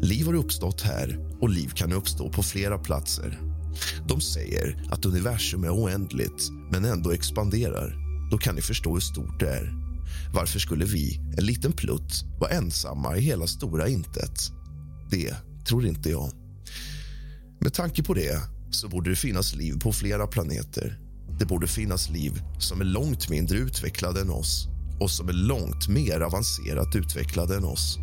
Liv 0.05 0.25
har 0.25 0.33
uppstått 0.33 0.81
här 0.81 1.37
och 1.41 1.49
liv 1.49 1.71
kan 1.75 1.93
uppstå 1.93 2.29
på 2.29 2.43
flera 2.43 2.77
platser. 2.77 3.39
De 4.07 4.21
säger 4.21 4.87
att 4.91 5.05
universum 5.05 5.63
är 5.63 5.69
oändligt, 5.69 6.49
men 6.71 6.85
ändå 6.85 7.11
expanderar. 7.11 7.95
Då 8.31 8.37
kan 8.37 8.55
ni 8.55 8.61
förstå 8.61 8.93
hur 8.93 8.99
stort 8.99 9.39
det 9.39 9.49
är. 9.49 9.73
Varför 10.33 10.59
skulle 10.59 10.85
vi, 10.85 11.19
en 11.37 11.45
liten 11.45 11.71
plutt, 11.71 12.23
vara 12.39 12.51
ensamma 12.51 13.17
i 13.17 13.21
hela 13.21 13.47
stora 13.47 13.87
intet? 13.87 14.39
Det 15.11 15.35
tror 15.67 15.85
inte 15.85 16.09
jag. 16.09 16.31
Med 17.59 17.73
tanke 17.73 18.03
på 18.03 18.13
det 18.13 18.41
så 18.71 18.89
borde 18.89 19.09
det 19.09 19.15
finnas 19.15 19.55
liv 19.55 19.79
på 19.79 19.91
flera 19.93 20.27
planeter. 20.27 20.99
Det 21.39 21.45
borde 21.45 21.67
finnas 21.67 22.09
liv 22.09 22.41
som 22.59 22.81
är 22.81 22.85
långt 22.85 23.29
mindre 23.29 23.57
utvecklade 23.57 24.21
än 24.21 24.29
oss 24.29 24.67
och 24.99 25.11
som 25.11 25.29
är 25.29 25.33
långt 25.33 25.87
mer 25.87 26.21
avancerat 26.21 26.95
utvecklade 26.95 27.55
än 27.55 27.63
oss. 27.63 27.99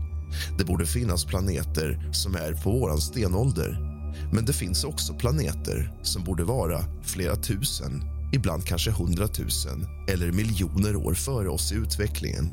Det 0.59 0.65
borde 0.65 0.87
finnas 0.87 1.25
planeter 1.25 2.09
som 2.13 2.35
är 2.35 2.53
på 2.53 2.71
vår 2.71 2.97
stenålder. 2.97 3.93
Men 4.33 4.45
det 4.45 4.53
finns 4.53 4.85
också 4.85 5.15
planeter 5.15 5.93
som 6.03 6.25
borde 6.25 6.45
vara 6.45 6.85
flera 7.03 7.37
tusen, 7.37 8.03
ibland 8.33 8.65
kanske 8.65 8.91
hundratusen 8.91 9.87
eller 10.09 10.33
miljoner 10.33 10.97
år 10.97 11.15
före 11.15 11.49
oss 11.49 11.73
i 11.73 11.75
utvecklingen. 11.75 12.53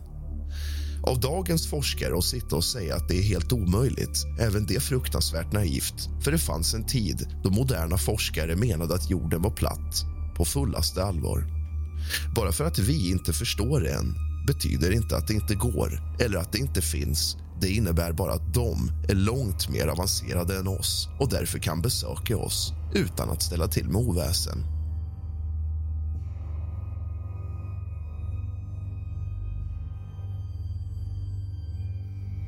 Av 1.03 1.19
dagens 1.19 1.67
forskare 1.67 2.17
att 2.17 2.23
sitta 2.23 2.55
och 2.55 2.63
säga 2.63 2.95
att 2.95 3.07
det 3.07 3.17
är 3.17 3.23
helt 3.23 3.53
omöjligt, 3.53 4.25
även 4.39 4.65
det 4.65 4.79
fruktansvärt 4.79 5.53
naivt. 5.53 6.09
För 6.23 6.31
det 6.31 6.37
fanns 6.37 6.73
en 6.73 6.85
tid 6.85 7.27
då 7.43 7.49
moderna 7.49 7.97
forskare 7.97 8.55
menade 8.55 8.95
att 8.95 9.09
jorden 9.09 9.41
var 9.41 9.51
platt, 9.51 10.05
på 10.35 10.45
fullaste 10.45 11.03
allvar. 11.03 11.43
Bara 12.35 12.51
för 12.51 12.65
att 12.65 12.79
vi 12.79 13.11
inte 13.11 13.33
förstår 13.33 13.81
det 13.81 13.93
än 13.93 14.15
betyder 14.47 14.91
inte 14.91 15.17
att 15.17 15.27
det 15.27 15.33
inte 15.33 15.55
går 15.55 16.01
eller 16.19 16.37
att 16.39 16.51
det 16.51 16.57
inte 16.57 16.81
finns 16.81 17.37
det 17.61 17.69
innebär 17.69 18.11
bara 18.11 18.33
att 18.33 18.53
de 18.53 18.91
är 19.07 19.15
långt 19.15 19.69
mer 19.69 19.87
avancerade 19.87 20.57
än 20.57 20.67
oss 20.67 21.09
och 21.19 21.29
därför 21.29 21.59
kan 21.59 21.81
besöka 21.81 22.37
oss 22.37 22.73
utan 22.93 23.29
att 23.29 23.41
ställa 23.41 23.67
till 23.67 23.89
med 23.89 24.01
oväsen. 24.01 24.63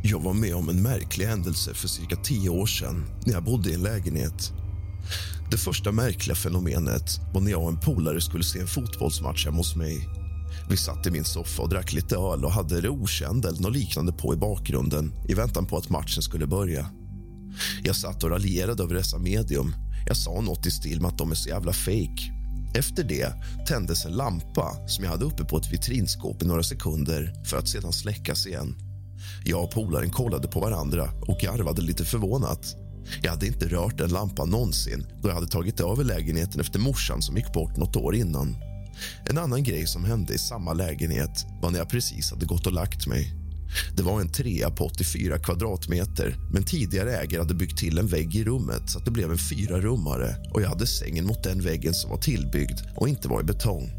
Jag 0.04 0.20
var 0.20 0.34
med 0.34 0.56
om 0.56 0.70
en 0.70 0.82
märklig 0.82 1.26
händelse 1.26 1.74
för 1.74 1.88
cirka 1.88 2.16
tio 2.16 2.50
år 2.50 2.66
sedan 2.66 3.06
när 3.26 3.34
jag 3.34 3.44
bodde 3.44 3.70
i 3.70 3.74
en 3.74 3.84
lägenhet. 3.84 4.54
Det 5.52 5.58
första 5.58 5.92
märkliga 5.92 6.36
fenomenet 6.36 7.20
var 7.34 7.42
när 7.42 7.52
jag 7.52 7.64
och 7.64 7.70
en 7.70 7.80
polare 7.80 8.22
skulle 8.22 8.44
se 8.44 8.60
en 8.60 8.68
fotbollsmatch 8.68 9.46
hemma 9.46 9.58
hos 9.58 9.76
mig 9.76 10.21
vi 10.72 10.78
satt 10.78 11.08
i 11.08 11.12
min 11.12 11.26
soffa 11.26 11.62
och 11.62 11.70
drack 11.70 11.94
lite 11.94 12.16
öl 12.16 12.46
och 12.46 12.52
hade 12.52 12.82
det 12.82 12.90
okänd 12.90 13.46
eller 13.46 13.62
något 13.62 13.74
liknande 13.74 14.12
på 14.14 14.34
i 14.34 14.38
bakgrunden 14.38 15.14
i 15.28 15.34
väntan 15.34 15.66
på 15.66 15.78
att 15.78 15.90
matchen 15.90 16.22
skulle 16.22 16.48
börja. 16.48 16.90
Jag 17.84 17.96
satt 17.96 18.24
och 18.24 18.30
raljerade 18.30 18.84
över 18.84 18.96
dessa 18.96 19.18
medium. 19.18 19.76
Jag 20.08 20.18
sa 20.18 20.42
något 20.42 20.66
i 20.66 20.72
stil 20.72 21.02
med 21.02 21.08
att 21.08 21.18
de 21.18 21.32
är 21.32 21.36
så 21.36 21.50
jävla 21.50 21.74
fake. 21.74 22.34
Efter 22.76 23.04
det 23.04 23.34
tändes 23.68 24.06
en 24.06 24.12
lampa 24.12 24.88
som 24.88 25.04
jag 25.04 25.12
hade 25.12 25.26
uppe 25.26 25.44
på 25.44 25.58
ett 25.58 25.74
vitrinskåp 25.74 26.44
i 26.44 26.46
några 26.46 26.64
sekunder 26.64 27.34
för 27.46 27.58
att 27.58 27.70
sedan 27.70 27.94
släckas 27.94 28.48
igen. 28.48 28.76
Jag 29.46 29.64
och 29.64 29.72
polaren 29.72 30.10
kollade 30.10 30.48
på 30.48 30.60
varandra 30.60 31.10
och 31.22 31.40
garvade 31.40 31.82
lite 31.82 32.06
förvånat. 32.06 32.76
Jag 33.22 33.32
hade 33.32 33.48
inte 33.48 33.68
rört 33.68 33.98
den 33.98 34.10
lampan 34.10 34.50
någonsin 34.50 35.08
då 35.22 35.30
jag 35.30 35.36
hade 35.36 35.48
tagit 35.48 35.80
över 35.80 36.04
lägenheten 36.04 36.62
efter 36.62 36.80
morsan 36.80 37.22
som 37.22 37.38
gick 37.38 37.54
bort 37.54 37.78
något 37.78 37.96
år 37.96 38.16
innan. 38.16 38.71
En 39.30 39.38
annan 39.38 39.64
grej 39.64 39.88
som 39.88 40.06
hände 40.06 40.34
i 40.34 40.38
samma 40.38 40.74
lägenhet 40.74 41.46
var 41.62 41.72
när 41.72 41.80
jag 41.80 41.90
precis 41.90 42.32
hade 42.32 42.46
gått 42.46 42.68
och 42.68 42.74
lagt 42.74 43.08
mig. 43.08 43.34
Det 43.96 44.04
var 44.04 44.22
en 44.22 44.32
trea 44.32 44.70
på 44.70 44.86
84 44.86 45.40
kvadratmeter 45.40 46.36
men 46.54 46.64
tidigare 46.64 47.18
ägare 47.18 47.42
hade 47.42 47.54
byggt 47.54 47.78
till 47.78 47.98
en 47.98 48.08
vägg 48.08 48.36
i 48.36 48.44
rummet 48.44 48.90
så 48.90 49.00
att 49.00 49.06
det 49.06 49.12
blev 49.12 49.32
en 49.32 49.38
fyrarummare 49.38 50.36
och 50.54 50.62
jag 50.62 50.70
hade 50.70 50.88
sängen 50.88 51.26
mot 51.26 51.44
den 51.44 51.62
väggen 51.62 51.94
som 51.94 52.10
var 52.10 52.18
tillbyggd 52.18 52.80
och 52.96 53.10
inte 53.10 53.28
var 53.28 53.42
i 53.42 53.44
betong. 53.44 53.92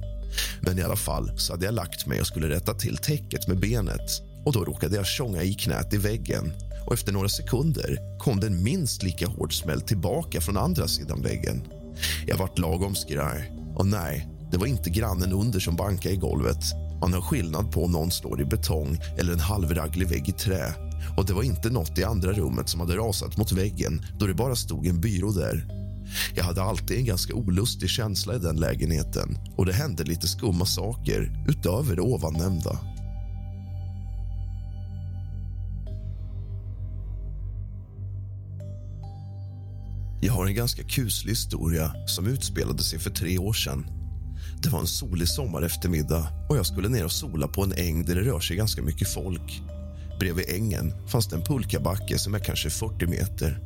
Men 0.61 0.79
i 0.79 0.83
alla 0.83 0.97
fall 0.97 1.33
så 1.37 1.53
hade 1.53 1.65
jag 1.65 1.75
lagt 1.75 2.07
mig 2.07 2.21
och 2.21 2.27
skulle 2.27 2.49
rätta 2.49 2.75
till 2.75 2.97
täcket 2.97 3.49
med 3.49 3.61
benet 3.61 4.23
och 4.45 4.53
då 4.53 4.65
råkade 4.65 4.97
jag 4.97 5.07
tjonga 5.07 5.43
i 5.43 5.55
knät 5.55 5.95
i 5.95 5.97
väggen 5.97 6.53
och 6.87 6.95
efter 6.95 7.13
några 7.13 7.29
sekunder 7.29 8.19
kom 8.19 8.41
det 8.41 8.47
en 8.47 8.63
minst 8.63 9.03
lika 9.03 9.27
hård 9.27 9.55
smäll 9.61 9.81
tillbaka 9.81 10.41
från 10.41 10.57
andra 10.57 10.89
sidan 10.89 11.23
väggen. 11.23 11.63
Jag 12.27 12.37
vart 12.37 12.59
lagom 12.59 12.95
skraj. 12.95 13.53
Och 13.75 13.87
nej, 13.87 14.29
det 14.53 14.59
var 14.59 14.67
inte 14.67 14.91
grannen 14.91 15.33
under 15.33 15.61
som 15.61 15.77
bankade 15.77 16.15
i 16.15 16.17
golvet. 16.17 16.65
Man 17.01 17.13
hör 17.13 17.21
skillnad 17.21 17.73
på 17.73 17.85
om 17.85 17.93
någon 17.93 18.11
står 18.11 18.41
i 18.41 18.45
betong 18.45 18.99
eller 19.19 19.33
en 19.33 19.41
halvraglig 19.41 20.09
vägg 20.09 20.29
i 20.29 20.33
trä. 20.33 20.75
Och 21.17 21.27
det 21.27 21.33
var 21.33 21.43
inte 21.43 21.71
något 21.71 21.99
i 21.99 22.05
andra 22.05 22.33
rummet 22.33 22.69
som 22.69 22.81
hade 22.81 22.97
rasat 22.97 23.37
mot 23.37 23.53
väggen 23.53 24.07
då 24.19 24.27
det 24.27 24.35
bara 24.35 24.57
stod 24.57 24.87
en 24.87 25.01
byrå 25.01 25.31
där. 25.31 25.67
Jag 26.35 26.45
hade 26.45 26.63
alltid 26.63 26.99
en 26.99 27.05
ganska 27.05 27.35
olustig 27.35 27.91
känsla 27.91 28.35
i 28.35 28.39
den 28.39 28.57
lägenheten 28.57 29.39
och 29.57 29.67
det 29.67 29.73
hände 29.73 30.05
lite 30.05 30.29
skumma 30.29 30.67
saker 30.67 31.45
utöver 31.49 31.97
det 31.97 32.03
ovannämnda. 32.03 32.79
Jag 40.21 40.33
har 40.33 40.47
en 40.47 40.55
ganska 40.55 40.83
kuslig 40.83 41.33
historia 41.33 41.93
som 42.07 42.27
utspelade 42.27 42.83
sig 42.83 42.99
för 42.99 43.11
tre 43.11 43.39
år 43.39 43.53
sedan. 43.53 44.02
Det 44.63 44.69
var 44.69 44.81
en 44.81 44.87
solig 44.87 45.29
sommareftermiddag 45.29 46.27
och 46.49 46.57
jag 46.57 46.67
skulle 46.67 46.89
ner 46.89 47.05
och 47.05 47.13
sola 47.13 47.49
på 47.49 47.63
en 47.63 47.73
äng 47.73 48.05
där 48.05 48.15
det 48.15 48.21
rör 48.21 48.41
sig 48.41 48.57
ganska 48.57 48.83
mycket 48.83 49.09
folk. 49.09 49.63
Bredvid 50.21 50.45
ängen 50.49 51.09
fanns 51.09 51.29
det 51.29 51.37
en 51.37 51.43
pulkabacke 51.43 52.19
som 52.19 52.35
är 52.35 52.39
kanske 52.39 52.71
40 52.71 53.07
meter. 53.07 53.61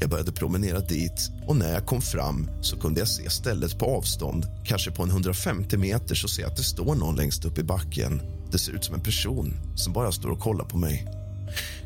Jag 0.00 0.10
började 0.10 0.32
promenera 0.32 0.80
dit 0.80 1.30
och 1.46 1.56
när 1.56 1.72
jag 1.72 1.86
kom 1.86 2.02
fram 2.02 2.50
så 2.60 2.76
kunde 2.76 3.00
jag 3.00 3.08
se 3.08 3.30
stället 3.30 3.78
på 3.78 3.86
avstånd. 3.86 4.46
Kanske 4.64 4.90
på 4.90 5.02
en 5.02 5.10
150 5.10 5.76
meter 5.76 6.14
så 6.14 6.28
ser 6.28 6.42
jag 6.42 6.50
att 6.50 6.56
det 6.56 6.64
står 6.64 6.94
någon 6.94 7.16
längst 7.16 7.44
upp 7.44 7.58
i 7.58 7.62
backen. 7.62 8.22
Det 8.52 8.58
ser 8.58 8.72
ut 8.72 8.84
som 8.84 8.94
en 8.94 9.02
person 9.02 9.54
som 9.76 9.92
bara 9.92 10.12
står 10.12 10.30
och 10.30 10.40
kollar 10.40 10.64
på 10.64 10.78
mig. 10.78 11.06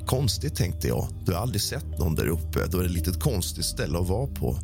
Konstigt, 0.07 0.57
tänkte 0.57 0.89
jag. 0.89 1.09
Du 1.27 1.33
har 1.33 1.41
aldrig 1.41 1.63
sett 1.63 1.99
någon 1.99 2.15
där 2.15 2.29
uppe. 2.29 2.67
Då 2.67 2.79
är 2.79 2.83
det 2.83 2.89
ett 2.89 2.95
litet 2.95 3.21
konstigt 3.21 3.65
ställe 3.65 3.99
att 3.99 4.09
vara 4.09 4.27
på. 4.27 4.59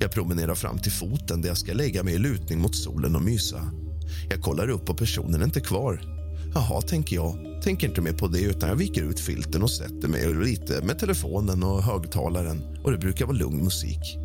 Jag 0.00 0.10
promenerar 0.10 0.54
fram 0.54 0.78
till 0.78 0.92
foten 0.92 1.42
där 1.42 1.48
jag 1.48 1.58
ska 1.58 1.72
lägga 1.72 2.02
mig 2.02 2.14
i 2.14 2.18
lutning 2.18 2.60
mot 2.60 2.76
solen 2.76 3.16
och 3.16 3.22
mysa. 3.22 3.70
Jag 4.30 4.42
kollar 4.42 4.68
upp 4.68 4.90
och 4.90 4.98
personen 4.98 5.40
är 5.40 5.44
inte 5.44 5.60
kvar. 5.60 6.00
Jaha, 6.54 6.80
tänker 6.80 7.16
jag. 7.16 7.62
Tänker 7.62 7.88
inte 7.88 8.00
mer 8.00 8.12
på 8.12 8.28
det 8.28 8.40
utan 8.40 8.68
jag 8.68 8.76
viker 8.76 9.02
ut 9.02 9.20
filten 9.20 9.62
och 9.62 9.70
sätter 9.70 10.08
mig 10.08 10.34
lite 10.34 10.82
med 10.82 10.98
telefonen 10.98 11.62
och 11.62 11.82
högtalaren 11.82 12.62
och 12.84 12.90
det 12.92 12.98
brukar 12.98 13.26
vara 13.26 13.36
lugn 13.36 13.64
musik. 13.64 14.18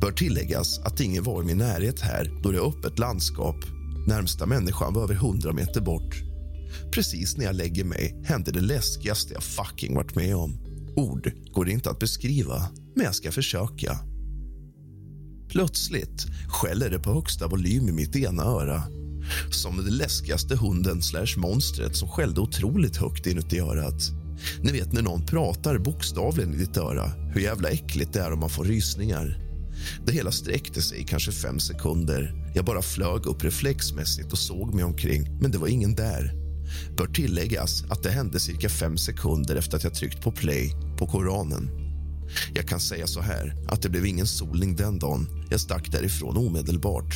Bör 0.00 0.12
tilläggas 0.12 0.78
att 0.78 1.00
ingen 1.00 1.24
var 1.24 1.42
i 1.42 1.44
min 1.44 1.58
närhet 1.58 2.00
här 2.00 2.40
då 2.42 2.50
det 2.50 2.58
är 2.58 2.68
öppet 2.68 2.98
landskap. 2.98 3.56
Närmsta 4.08 4.46
människan 4.46 4.94
var 4.94 5.02
över 5.02 5.14
100 5.14 5.52
meter 5.52 5.80
bort. 5.80 6.22
Precis 6.92 7.36
när 7.36 7.44
jag 7.44 7.54
lägger 7.54 7.84
mig 7.84 8.22
händer 8.24 8.52
det 8.52 8.60
läskigaste 8.60 9.34
jag 9.34 9.42
fucking 9.42 9.94
varit 9.94 10.14
med 10.14 10.36
om. 10.36 10.58
Ord 10.96 11.32
går 11.52 11.68
inte 11.68 11.90
att 11.90 11.98
beskriva, 11.98 12.68
men 12.96 13.04
jag 13.04 13.14
ska 13.14 13.32
försöka. 13.32 13.98
Plötsligt 15.48 16.26
skäller 16.48 16.90
det 16.90 16.98
på 16.98 17.12
högsta 17.12 17.46
volym 17.46 17.88
i 17.88 17.92
mitt 17.92 18.16
ena 18.16 18.42
öra. 18.42 18.82
Som 19.50 19.76
den 19.76 19.96
läskigaste 19.96 20.56
hunden 20.56 21.02
slash 21.02 21.36
monstret 21.36 21.96
som 21.96 22.08
skällde 22.08 22.40
otroligt 22.40 22.96
högt 22.96 23.26
inuti 23.26 23.60
örat. 23.60 24.02
Ni 24.62 24.72
vet 24.72 24.92
när 24.92 25.02
någon 25.02 25.26
pratar 25.26 25.78
bokstavligen 25.78 26.54
i 26.54 26.56
ditt 26.56 26.76
öra, 26.76 27.12
hur 27.34 27.40
jävla 27.40 27.68
äckligt 27.68 28.12
det 28.12 28.20
är 28.20 28.32
om 28.32 28.40
man 28.40 28.50
får 28.50 28.64
rysningar. 28.64 29.38
Det 30.06 30.12
hela 30.12 30.32
sträckte 30.32 30.82
sig 30.82 31.04
kanske 31.04 31.32
fem 31.32 31.58
sekunder. 31.58 32.50
Jag 32.54 32.64
bara 32.64 32.82
flög 32.82 33.26
upp 33.26 33.44
reflexmässigt 33.44 34.32
och 34.32 34.38
såg 34.38 34.74
mig 34.74 34.84
omkring, 34.84 35.38
men 35.40 35.50
det 35.50 35.58
var 35.58 35.68
ingen 35.68 35.94
där. 35.94 36.32
Bör 36.96 37.06
tilläggas 37.06 37.84
att 37.90 38.02
det 38.02 38.10
hände 38.10 38.40
cirka 38.40 38.68
fem 38.68 38.98
sekunder 38.98 39.56
efter 39.56 39.76
att 39.76 39.84
jag 39.84 39.94
tryckt 39.94 40.22
på 40.22 40.32
play 40.32 40.72
på 40.98 41.06
Koranen. 41.06 41.87
Jag 42.54 42.68
kan 42.68 42.80
säga 42.80 43.06
så 43.06 43.20
här, 43.20 43.54
att 43.68 43.82
det 43.82 43.88
blev 43.88 44.06
ingen 44.06 44.26
solning 44.26 44.76
den 44.76 44.98
dagen. 44.98 45.26
Jag 45.50 45.60
stack 45.60 45.92
därifrån 45.92 46.36
omedelbart. 46.36 47.14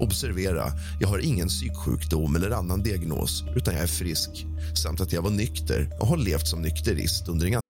Observera, 0.00 0.66
jag 1.00 1.08
har 1.08 1.18
ingen 1.18 1.48
psyksjukdom 1.48 2.36
eller 2.36 2.50
annan 2.50 2.82
diagnos, 2.82 3.44
utan 3.56 3.74
jag 3.74 3.82
är 3.82 3.86
frisk. 3.86 4.46
Samt 4.82 5.00
att 5.00 5.12
jag 5.12 5.22
var 5.22 5.30
nykter 5.30 5.90
och 6.00 6.06
har 6.06 6.16
levt 6.16 6.46
som 6.48 6.62
nykterist 6.62 7.28
under 7.28 7.46
en 7.46 7.60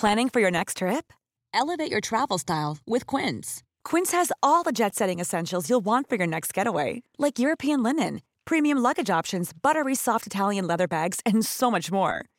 Planning 0.00 0.30
for 0.30 0.40
your 0.40 0.50
next 0.50 0.76
trip? 0.76 1.12
Elevate 1.52 1.90
your 1.90 2.00
travel 2.00 2.38
style 2.38 2.78
with 2.86 3.16
Quince. 3.16 3.64
Quince 3.82 4.12
has 4.12 4.30
all 4.42 4.62
the 4.62 4.70
jet 4.70 4.94
setting 4.94 5.20
essentials 5.20 5.68
you'll 5.68 5.84
want 5.84 6.08
for 6.08 6.16
your 6.16 6.26
next 6.26 6.54
getaway, 6.54 7.02
like 7.18 7.38
European 7.40 7.82
linen, 7.82 8.20
premium 8.44 8.78
luggage 8.78 9.10
options, 9.10 9.52
buttery 9.52 9.96
soft 9.96 10.26
Italian 10.26 10.66
leather 10.68 10.86
bags, 10.86 11.20
and 11.26 11.44
so 11.44 11.68
much 11.68 11.90
more. 11.90 12.26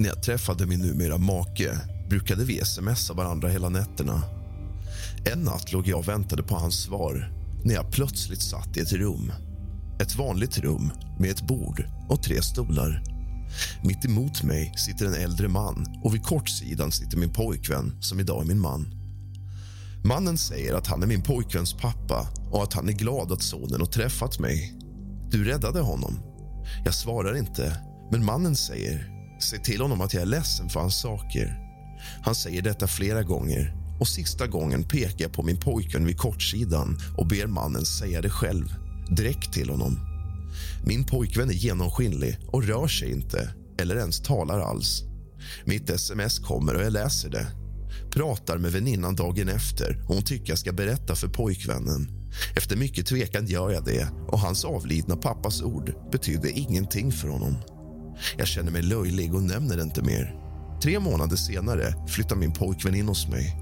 När 0.00 0.08
jag 0.08 0.22
träffade 0.22 0.66
min 0.66 0.80
numera 0.80 1.18
make 1.18 1.78
brukade 2.08 2.44
vi 2.44 2.64
smsa 2.64 3.14
varandra 3.14 3.48
hela 3.48 3.68
nätterna. 3.68 4.22
En 5.32 5.38
natt 5.38 5.72
låg 5.72 5.88
jag 5.88 5.98
och 5.98 6.08
väntade 6.08 6.42
på 6.42 6.54
hans 6.54 6.82
svar 6.82 7.32
när 7.64 7.74
jag 7.74 7.92
plötsligt 7.92 8.42
satt 8.42 8.76
i 8.76 8.80
ett 8.80 8.92
rum. 8.92 9.32
Ett 10.00 10.16
vanligt 10.16 10.58
rum 10.58 10.92
med 11.18 11.30
ett 11.30 11.46
bord 11.46 11.84
och 12.08 12.22
tre 12.22 12.42
stolar. 12.42 13.02
Mitt 13.84 14.04
emot 14.04 14.42
mig 14.42 14.72
sitter 14.76 15.06
en 15.06 15.14
äldre 15.14 15.48
man 15.48 16.00
och 16.04 16.14
vid 16.14 16.22
kortsidan 16.22 16.92
sitter 16.92 17.18
min 17.18 17.32
pojkvän 17.32 18.02
som 18.02 18.20
idag 18.20 18.42
är 18.42 18.46
min 18.46 18.60
man. 18.60 18.94
Mannen 20.04 20.38
säger 20.38 20.74
att 20.74 20.86
han 20.86 21.02
är 21.02 21.06
min 21.06 21.22
pojkväns 21.22 21.72
pappa 21.72 22.28
och 22.50 22.62
att 22.62 22.72
han 22.72 22.88
är 22.88 22.92
glad 22.92 23.32
att 23.32 23.42
sonen 23.42 23.80
har 23.80 23.88
träffat 23.88 24.38
mig. 24.38 24.74
Du 25.30 25.44
räddade 25.44 25.80
honom. 25.80 26.18
Jag 26.84 26.94
svarar 26.94 27.36
inte, 27.36 27.76
men 28.10 28.24
mannen 28.24 28.56
säger 28.56 29.19
Säg 29.40 29.62
till 29.62 29.80
honom 29.80 30.00
att 30.00 30.14
jag 30.14 30.22
är 30.22 30.26
ledsen 30.26 30.68
för 30.68 30.80
hans 30.80 31.00
saker. 31.00 31.58
Han 32.22 32.34
säger 32.34 32.62
detta 32.62 32.86
flera 32.86 33.22
gånger 33.22 33.74
och 34.00 34.08
sista 34.08 34.46
gången 34.46 34.84
pekar 34.84 35.24
jag 35.24 35.32
på 35.32 35.42
min 35.42 35.60
pojkvän 35.60 36.06
vid 36.06 36.18
kortsidan 36.18 36.98
och 37.16 37.26
ber 37.26 37.46
mannen 37.46 37.84
säga 37.84 38.20
det 38.20 38.30
själv, 38.30 38.74
direkt 39.10 39.52
till 39.52 39.70
honom. 39.70 39.98
Min 40.84 41.04
pojkvän 41.04 41.50
är 41.50 41.54
genomskinlig 41.54 42.38
och 42.46 42.64
rör 42.64 42.88
sig 42.88 43.12
inte 43.12 43.54
eller 43.80 43.96
ens 43.96 44.22
talar 44.22 44.60
alls. 44.60 45.02
Mitt 45.64 45.90
sms 45.90 46.38
kommer 46.38 46.74
och 46.74 46.82
jag 46.82 46.92
läser 46.92 47.30
det. 47.30 47.46
Pratar 48.10 48.58
med 48.58 48.72
väninnan 48.72 49.16
dagen 49.16 49.48
efter 49.48 50.04
och 50.08 50.14
hon 50.14 50.24
tycker 50.24 50.48
jag 50.48 50.58
ska 50.58 50.72
berätta 50.72 51.14
för 51.14 51.28
pojkvännen. 51.28 52.08
Efter 52.56 52.76
mycket 52.76 53.06
tvekan 53.06 53.46
gör 53.46 53.70
jag 53.70 53.84
det 53.84 54.08
och 54.28 54.38
hans 54.38 54.64
avlidna 54.64 55.16
pappas 55.16 55.62
ord 55.62 55.94
betydde 56.12 56.50
ingenting 56.50 57.12
för 57.12 57.28
honom. 57.28 57.56
Jag 58.38 58.46
känner 58.46 58.70
mig 58.70 58.82
löjlig 58.82 59.34
och 59.34 59.42
nämner 59.42 59.76
det 59.76 59.82
inte 59.82 60.02
mer. 60.02 60.34
Tre 60.82 61.00
månader 61.00 61.36
senare 61.36 61.94
flyttar 62.08 62.36
min 62.36 62.52
pojkvän 62.52 62.94
in 62.94 63.08
hos 63.08 63.28
mig. 63.28 63.56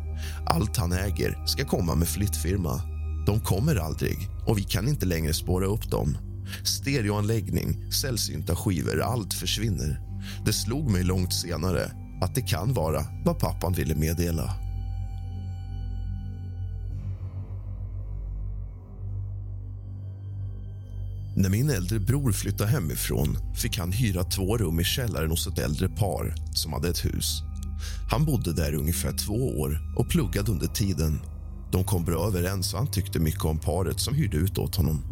Allt 0.46 0.76
han 0.76 0.92
äger 0.92 1.46
ska 1.46 1.64
komma 1.64 1.94
med 1.94 2.08
flyttfirma. 2.08 2.80
De 3.26 3.40
kommer 3.40 3.76
aldrig 3.76 4.16
och 4.46 4.58
vi 4.58 4.62
kan 4.62 4.88
inte 4.88 5.06
längre 5.06 5.34
spåra 5.34 5.66
upp 5.66 5.90
dem. 5.90 6.18
Stereoanläggning, 6.64 7.92
sällsynta 7.92 8.56
skivor, 8.56 9.02
allt 9.02 9.34
försvinner. 9.34 10.00
Det 10.44 10.52
slog 10.52 10.90
mig 10.90 11.04
långt 11.04 11.34
senare 11.34 11.90
att 12.22 12.34
det 12.34 12.42
kan 12.42 12.74
vara 12.74 13.06
vad 13.24 13.38
pappan 13.38 13.72
ville 13.72 13.94
meddela. 13.94 14.67
När 21.40 21.50
min 21.50 21.70
äldre 21.70 21.98
bror 21.98 22.32
flyttade 22.32 22.70
hemifrån 22.70 23.38
fick 23.54 23.78
han 23.78 23.92
hyra 23.92 24.24
två 24.24 24.56
rum 24.56 24.80
i 24.80 24.84
källaren 24.84 25.30
hos 25.30 25.46
ett 25.46 25.58
äldre 25.58 25.88
par 25.88 26.34
som 26.52 26.72
hade 26.72 26.88
ett 26.88 27.04
hus. 27.04 27.42
Han 28.10 28.24
bodde 28.24 28.52
där 28.52 28.72
i 28.72 28.76
ungefär 28.76 29.12
två 29.12 29.60
år 29.60 29.80
och 29.96 30.08
pluggade 30.08 30.52
under 30.52 30.66
tiden. 30.66 31.20
De 31.72 31.84
kom 31.84 32.04
bra 32.04 32.26
överens 32.26 32.72
och 32.72 32.78
han 32.78 32.90
tyckte 32.90 33.18
mycket 33.18 33.44
om 33.44 33.58
paret 33.58 34.00
som 34.00 34.14
hyrde 34.14 34.36
ut 34.36 34.58
åt 34.58 34.76
honom. 34.76 35.04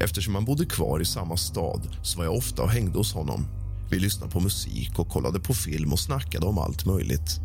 Eftersom 0.00 0.34
han 0.34 0.44
bodde 0.44 0.66
kvar 0.66 1.00
i 1.00 1.04
samma 1.04 1.36
stad 1.36 1.96
så 2.02 2.18
var 2.18 2.24
jag 2.24 2.36
ofta 2.36 2.62
och 2.62 2.70
hängde 2.70 2.98
hos 2.98 3.14
honom. 3.14 3.46
Vi 3.90 3.98
lyssnade 3.98 4.32
på 4.32 4.40
musik 4.40 4.98
och 4.98 5.08
kollade 5.08 5.40
på 5.40 5.54
film 5.54 5.92
och 5.92 6.00
snackade 6.00 6.46
om 6.46 6.58
allt 6.58 6.86
möjligt. 6.86 7.40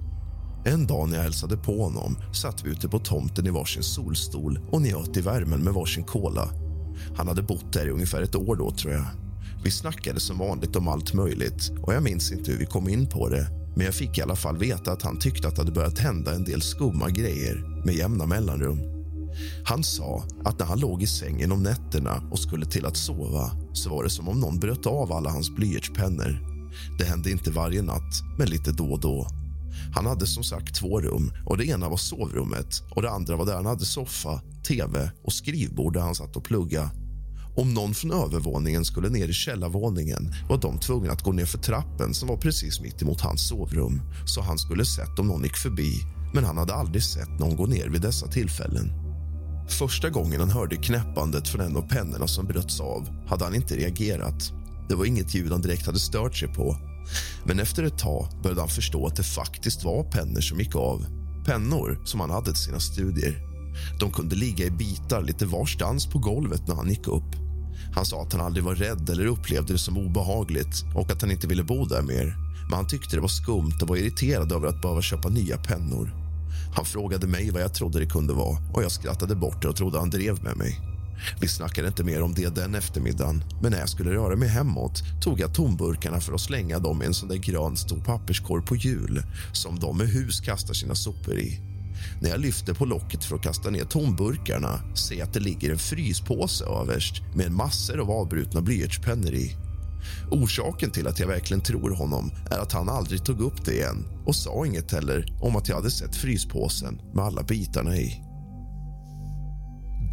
En 0.66 0.88
dag 0.88 1.10
när 1.10 1.16
jag 1.16 1.24
hälsade 1.24 1.58
på 1.58 1.84
honom 1.84 2.18
satt 2.34 2.66
vi 2.66 2.70
ute 2.70 2.90
på 2.90 3.00
tomten 3.00 3.48
i 3.48 3.50
varsin 3.50 3.84
solstol 3.84 4.60
och 4.72 4.82
njöt 4.82 5.18
i 5.18 5.22
värmen 5.22 5.64
med 5.64 5.74
varsin 5.74 6.04
cola. 6.04 6.65
Han 7.18 7.28
hade 7.28 7.42
bott 7.42 7.74
där 7.74 7.88
i 7.88 7.90
ungefär 7.90 8.22
ett 8.22 8.36
år 8.36 8.56
då, 8.56 8.72
tror 8.72 8.94
jag. 8.94 9.06
Vi 9.64 9.72
snackade 9.72 10.20
som 10.20 10.38
vanligt 10.38 10.76
om 10.76 10.88
allt 10.88 11.14
möjligt 11.14 11.72
och 11.82 11.94
jag 11.94 12.04
minns 12.04 12.32
inte 12.32 12.52
hur 12.52 12.58
vi 12.58 12.66
kom 12.66 12.90
in 12.90 13.08
på 13.10 13.30
det 13.30 13.48
men 13.76 13.86
jag 13.86 13.96
fick 13.96 14.18
i 14.18 14.22
alla 14.22 14.36
fall 14.36 14.58
veta 14.58 14.92
att 14.92 15.02
han 15.02 15.20
tyckte 15.20 15.48
att 15.48 15.56
det 15.56 15.62
hade 15.62 15.72
börjat 15.72 16.00
hända 16.00 16.36
en 16.36 16.44
del 16.44 16.62
skumma 16.62 17.10
grejer 17.10 17.82
med 17.86 17.96
jämna 17.96 18.26
mellanrum. 18.26 18.80
Han 19.66 19.84
sa 19.84 20.24
att 20.44 20.60
när 20.60 20.66
han 20.66 20.80
låg 20.80 21.04
i 21.04 21.08
sängen 21.08 21.52
om 21.52 21.64
nätterna 21.64 22.24
och 22.32 22.40
skulle 22.40 22.66
till 22.66 22.86
att 22.86 22.98
sova 22.98 23.52
så 23.74 23.90
var 23.90 24.04
det 24.04 24.10
som 24.10 24.30
om 24.30 24.40
någon 24.40 24.60
bröt 24.60 24.86
av 24.86 25.12
alla 25.12 25.30
hans 25.30 25.56
blyertspennor. 25.56 26.40
Det 27.00 27.06
hände 27.06 27.32
inte 27.32 27.52
varje 27.52 27.82
natt, 27.82 28.22
men 28.38 28.50
lite 28.50 28.72
då 28.72 28.86
och 28.86 29.00
då. 29.00 29.28
Han 29.94 30.06
hade 30.06 30.28
som 30.28 30.44
sagt 30.44 30.76
två 30.76 31.02
rum 31.02 31.32
och 31.46 31.58
det 31.58 31.66
ena 31.66 31.90
var 31.90 31.98
sovrummet 31.98 32.84
och 32.96 33.02
det 33.02 33.10
andra 33.10 33.36
var 33.36 33.46
där 33.46 33.56
han 33.56 33.66
hade 33.66 33.86
soffa, 33.86 34.42
tv 34.68 35.12
och 35.24 35.34
skrivbord 35.34 35.94
där 35.94 36.02
han 36.02 36.16
satt 36.16 36.36
och 36.36 36.44
plugga. 36.44 36.92
Om 37.58 37.74
någon 37.74 37.94
från 37.94 38.12
övervåningen 38.12 38.86
skulle 38.86 39.10
ner 39.10 39.28
i 39.28 39.34
källarvåningen 39.34 40.34
var 40.50 40.58
de 40.58 40.80
tvungna 40.80 41.12
att 41.12 41.24
gå 41.24 41.32
ner 41.32 41.46
för 41.46 41.58
trappen 41.58 42.14
som 42.14 42.28
var 42.28 42.38
precis 42.38 42.82
mitt 42.82 43.02
emot 43.02 43.22
hans 43.22 43.48
sovrum 43.48 44.02
så 44.26 44.42
han 44.42 44.58
skulle 44.58 44.86
sett 44.86 45.20
om 45.20 45.28
någon 45.28 45.44
gick 45.44 45.58
förbi 45.58 45.94
men 46.34 46.44
han 46.44 46.58
hade 46.58 46.74
aldrig 46.74 47.04
sett 47.04 47.40
någon 47.40 47.56
gå 47.56 47.66
ner 47.66 47.88
vid 47.88 48.02
dessa 48.02 48.28
tillfällen. 48.28 48.92
Första 49.68 50.10
gången 50.10 50.40
han 50.40 50.50
hörde 50.50 50.76
knäppandet 50.76 51.48
från 51.48 51.62
en 51.62 51.78
av 51.78 51.90
pennorna 51.90 52.28
som 52.28 52.46
bröts 52.46 52.80
av 52.80 53.08
hade 53.28 53.44
han 53.44 53.56
inte 53.56 53.76
reagerat. 53.76 54.54
Det 54.90 54.96
var 54.96 55.06
inget 55.06 55.36
ljud 55.36 55.52
han 55.52 55.62
direkt 55.62 55.86
hade 55.86 56.00
stört 56.00 56.36
sig 56.36 56.48
på. 56.48 56.78
Men 57.44 57.60
efter 57.60 57.84
ett 57.84 57.98
tag 57.98 58.28
började 58.44 58.62
han 58.62 58.70
förstå 58.70 59.08
att 59.08 59.16
det 59.16 59.24
faktiskt 59.24 59.84
var 59.84 60.04
pennor 60.04 60.42
som 60.42 60.60
gick 60.60 60.76
av. 60.76 61.06
Pennor 61.46 62.02
som 62.06 62.20
han 62.20 62.30
hade 62.30 62.52
till 62.54 62.64
sina 62.64 62.80
studier. 62.80 63.42
De 64.00 64.12
kunde 64.12 64.36
ligga 64.36 64.66
i 64.66 64.72
bitar 64.72 65.22
lite 65.22 65.46
varstans 65.46 66.08
på 66.08 66.20
golvet 66.20 66.68
när 66.68 66.76
han 66.76 66.90
gick 66.90 67.08
upp. 67.08 67.36
Han 67.96 68.06
sa 68.06 68.22
att 68.22 68.34
han 68.34 68.42
aldrig 68.42 68.64
var 68.66 68.76
rädd 68.76 69.10
eller 69.10 69.26
upplevde 69.26 69.74
det 69.74 69.80
som 69.80 69.98
obehagligt 69.98 70.84
och 70.96 71.12
att 71.12 71.22
han 71.22 71.32
inte 71.32 71.48
ville 71.48 71.64
bo 71.64 71.86
där 71.86 72.02
mer. 72.02 72.38
Men 72.70 72.74
han 72.74 72.88
tyckte 72.88 73.16
det 73.16 73.22
var 73.22 73.28
skumt 73.28 73.78
och 73.82 73.88
var 73.88 73.96
irriterad 73.96 74.52
över 74.52 74.68
att 74.68 74.82
behöva 74.82 75.02
köpa 75.02 75.30
nya 75.30 75.58
pennor. 75.58 76.14
Han 76.76 76.86
frågade 76.86 77.28
mig 77.28 77.52
vad 77.52 77.62
jag 77.62 77.74
trodde 77.74 78.00
det 78.00 78.06
kunde 78.06 78.34
vara 78.34 78.58
och 78.74 78.84
jag 78.84 78.92
skrattade 78.92 79.36
bort 79.36 79.62
det 79.62 79.68
och 79.68 79.76
trodde 79.76 80.00
han 80.00 80.10
drev 80.10 80.44
med 80.44 80.58
mig. 80.58 80.95
Vi 81.40 81.48
snackade 81.48 81.88
inte 81.88 82.04
mer 82.04 82.22
om 82.22 82.34
det 82.34 82.56
den 82.56 82.76
eftermiddagen 82.76 83.44
men 83.62 83.72
när 83.72 83.80
jag 83.80 83.90
skulle 83.90 84.12
röra 84.14 84.36
mig 84.36 84.50
hemåt 84.50 85.04
tog 85.22 85.40
jag 85.40 85.54
tomburkarna 85.54 86.20
för 86.20 86.34
att 86.34 86.42
slänga 86.42 86.80
dem 86.80 87.04
i 87.04 87.06
en 87.06 87.14
sån 87.14 87.30
där 87.30 87.36
grön 87.36 87.78
stor 87.78 88.02
papperskorg 88.02 88.66
på 88.66 88.76
hjul 88.76 89.24
som 89.52 89.80
de 89.80 89.98
med 89.98 90.08
hus 90.08 90.40
kastar 90.40 90.74
sina 90.74 90.96
sopor 90.96 91.38
i. 91.40 91.60
När 92.22 92.30
jag 92.30 92.40
lyfter 92.40 92.74
på 92.74 92.86
locket 92.86 93.24
för 93.24 93.36
att 93.36 93.42
kasta 93.42 93.70
ner 93.70 93.84
tomburkarna 93.84 94.80
ser 94.96 95.16
jag 95.16 95.28
att 95.28 95.34
det 95.34 95.40
ligger 95.40 95.72
en 95.72 95.78
fryspåse 95.78 96.66
överst 96.66 97.22
med 97.36 97.52
massor 97.52 98.00
av 98.00 98.12
avbrutna 98.12 98.62
blyertspennor 98.62 99.34
i. 99.34 99.56
Orsaken 100.32 100.92
till 100.92 101.08
att 101.08 101.20
jag 101.20 101.28
verkligen 101.28 101.62
tror 101.62 101.96
honom 101.96 102.32
är 102.52 102.60
att 102.60 102.72
han 102.72 102.90
aldrig 102.90 103.26
tog 103.26 103.42
upp 103.42 103.66
det 103.66 103.74
igen 103.74 104.06
och 104.26 104.36
sa 104.36 104.66
inget 104.66 104.92
heller 104.92 105.38
om 105.42 105.56
att 105.56 105.68
jag 105.68 105.76
hade 105.76 105.92
sett 105.92 106.16
fryspåsen 106.16 107.02
med 107.14 107.26
alla 107.26 107.44
bitarna 107.44 107.98
i. 107.98 108.22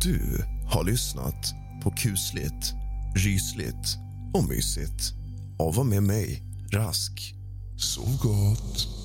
Du 0.03 0.45
har 0.73 0.85
lyssnat 0.85 1.55
på 1.83 1.91
kusligt, 1.91 2.75
rysligt 3.15 3.97
och 4.35 4.49
mysigt 4.49 5.13
av 5.59 5.79
och 5.79 5.87
med 5.87 6.03
mig, 6.03 6.43
Rask. 6.73 7.35
Sov 7.77 8.19
gott. 8.23 9.02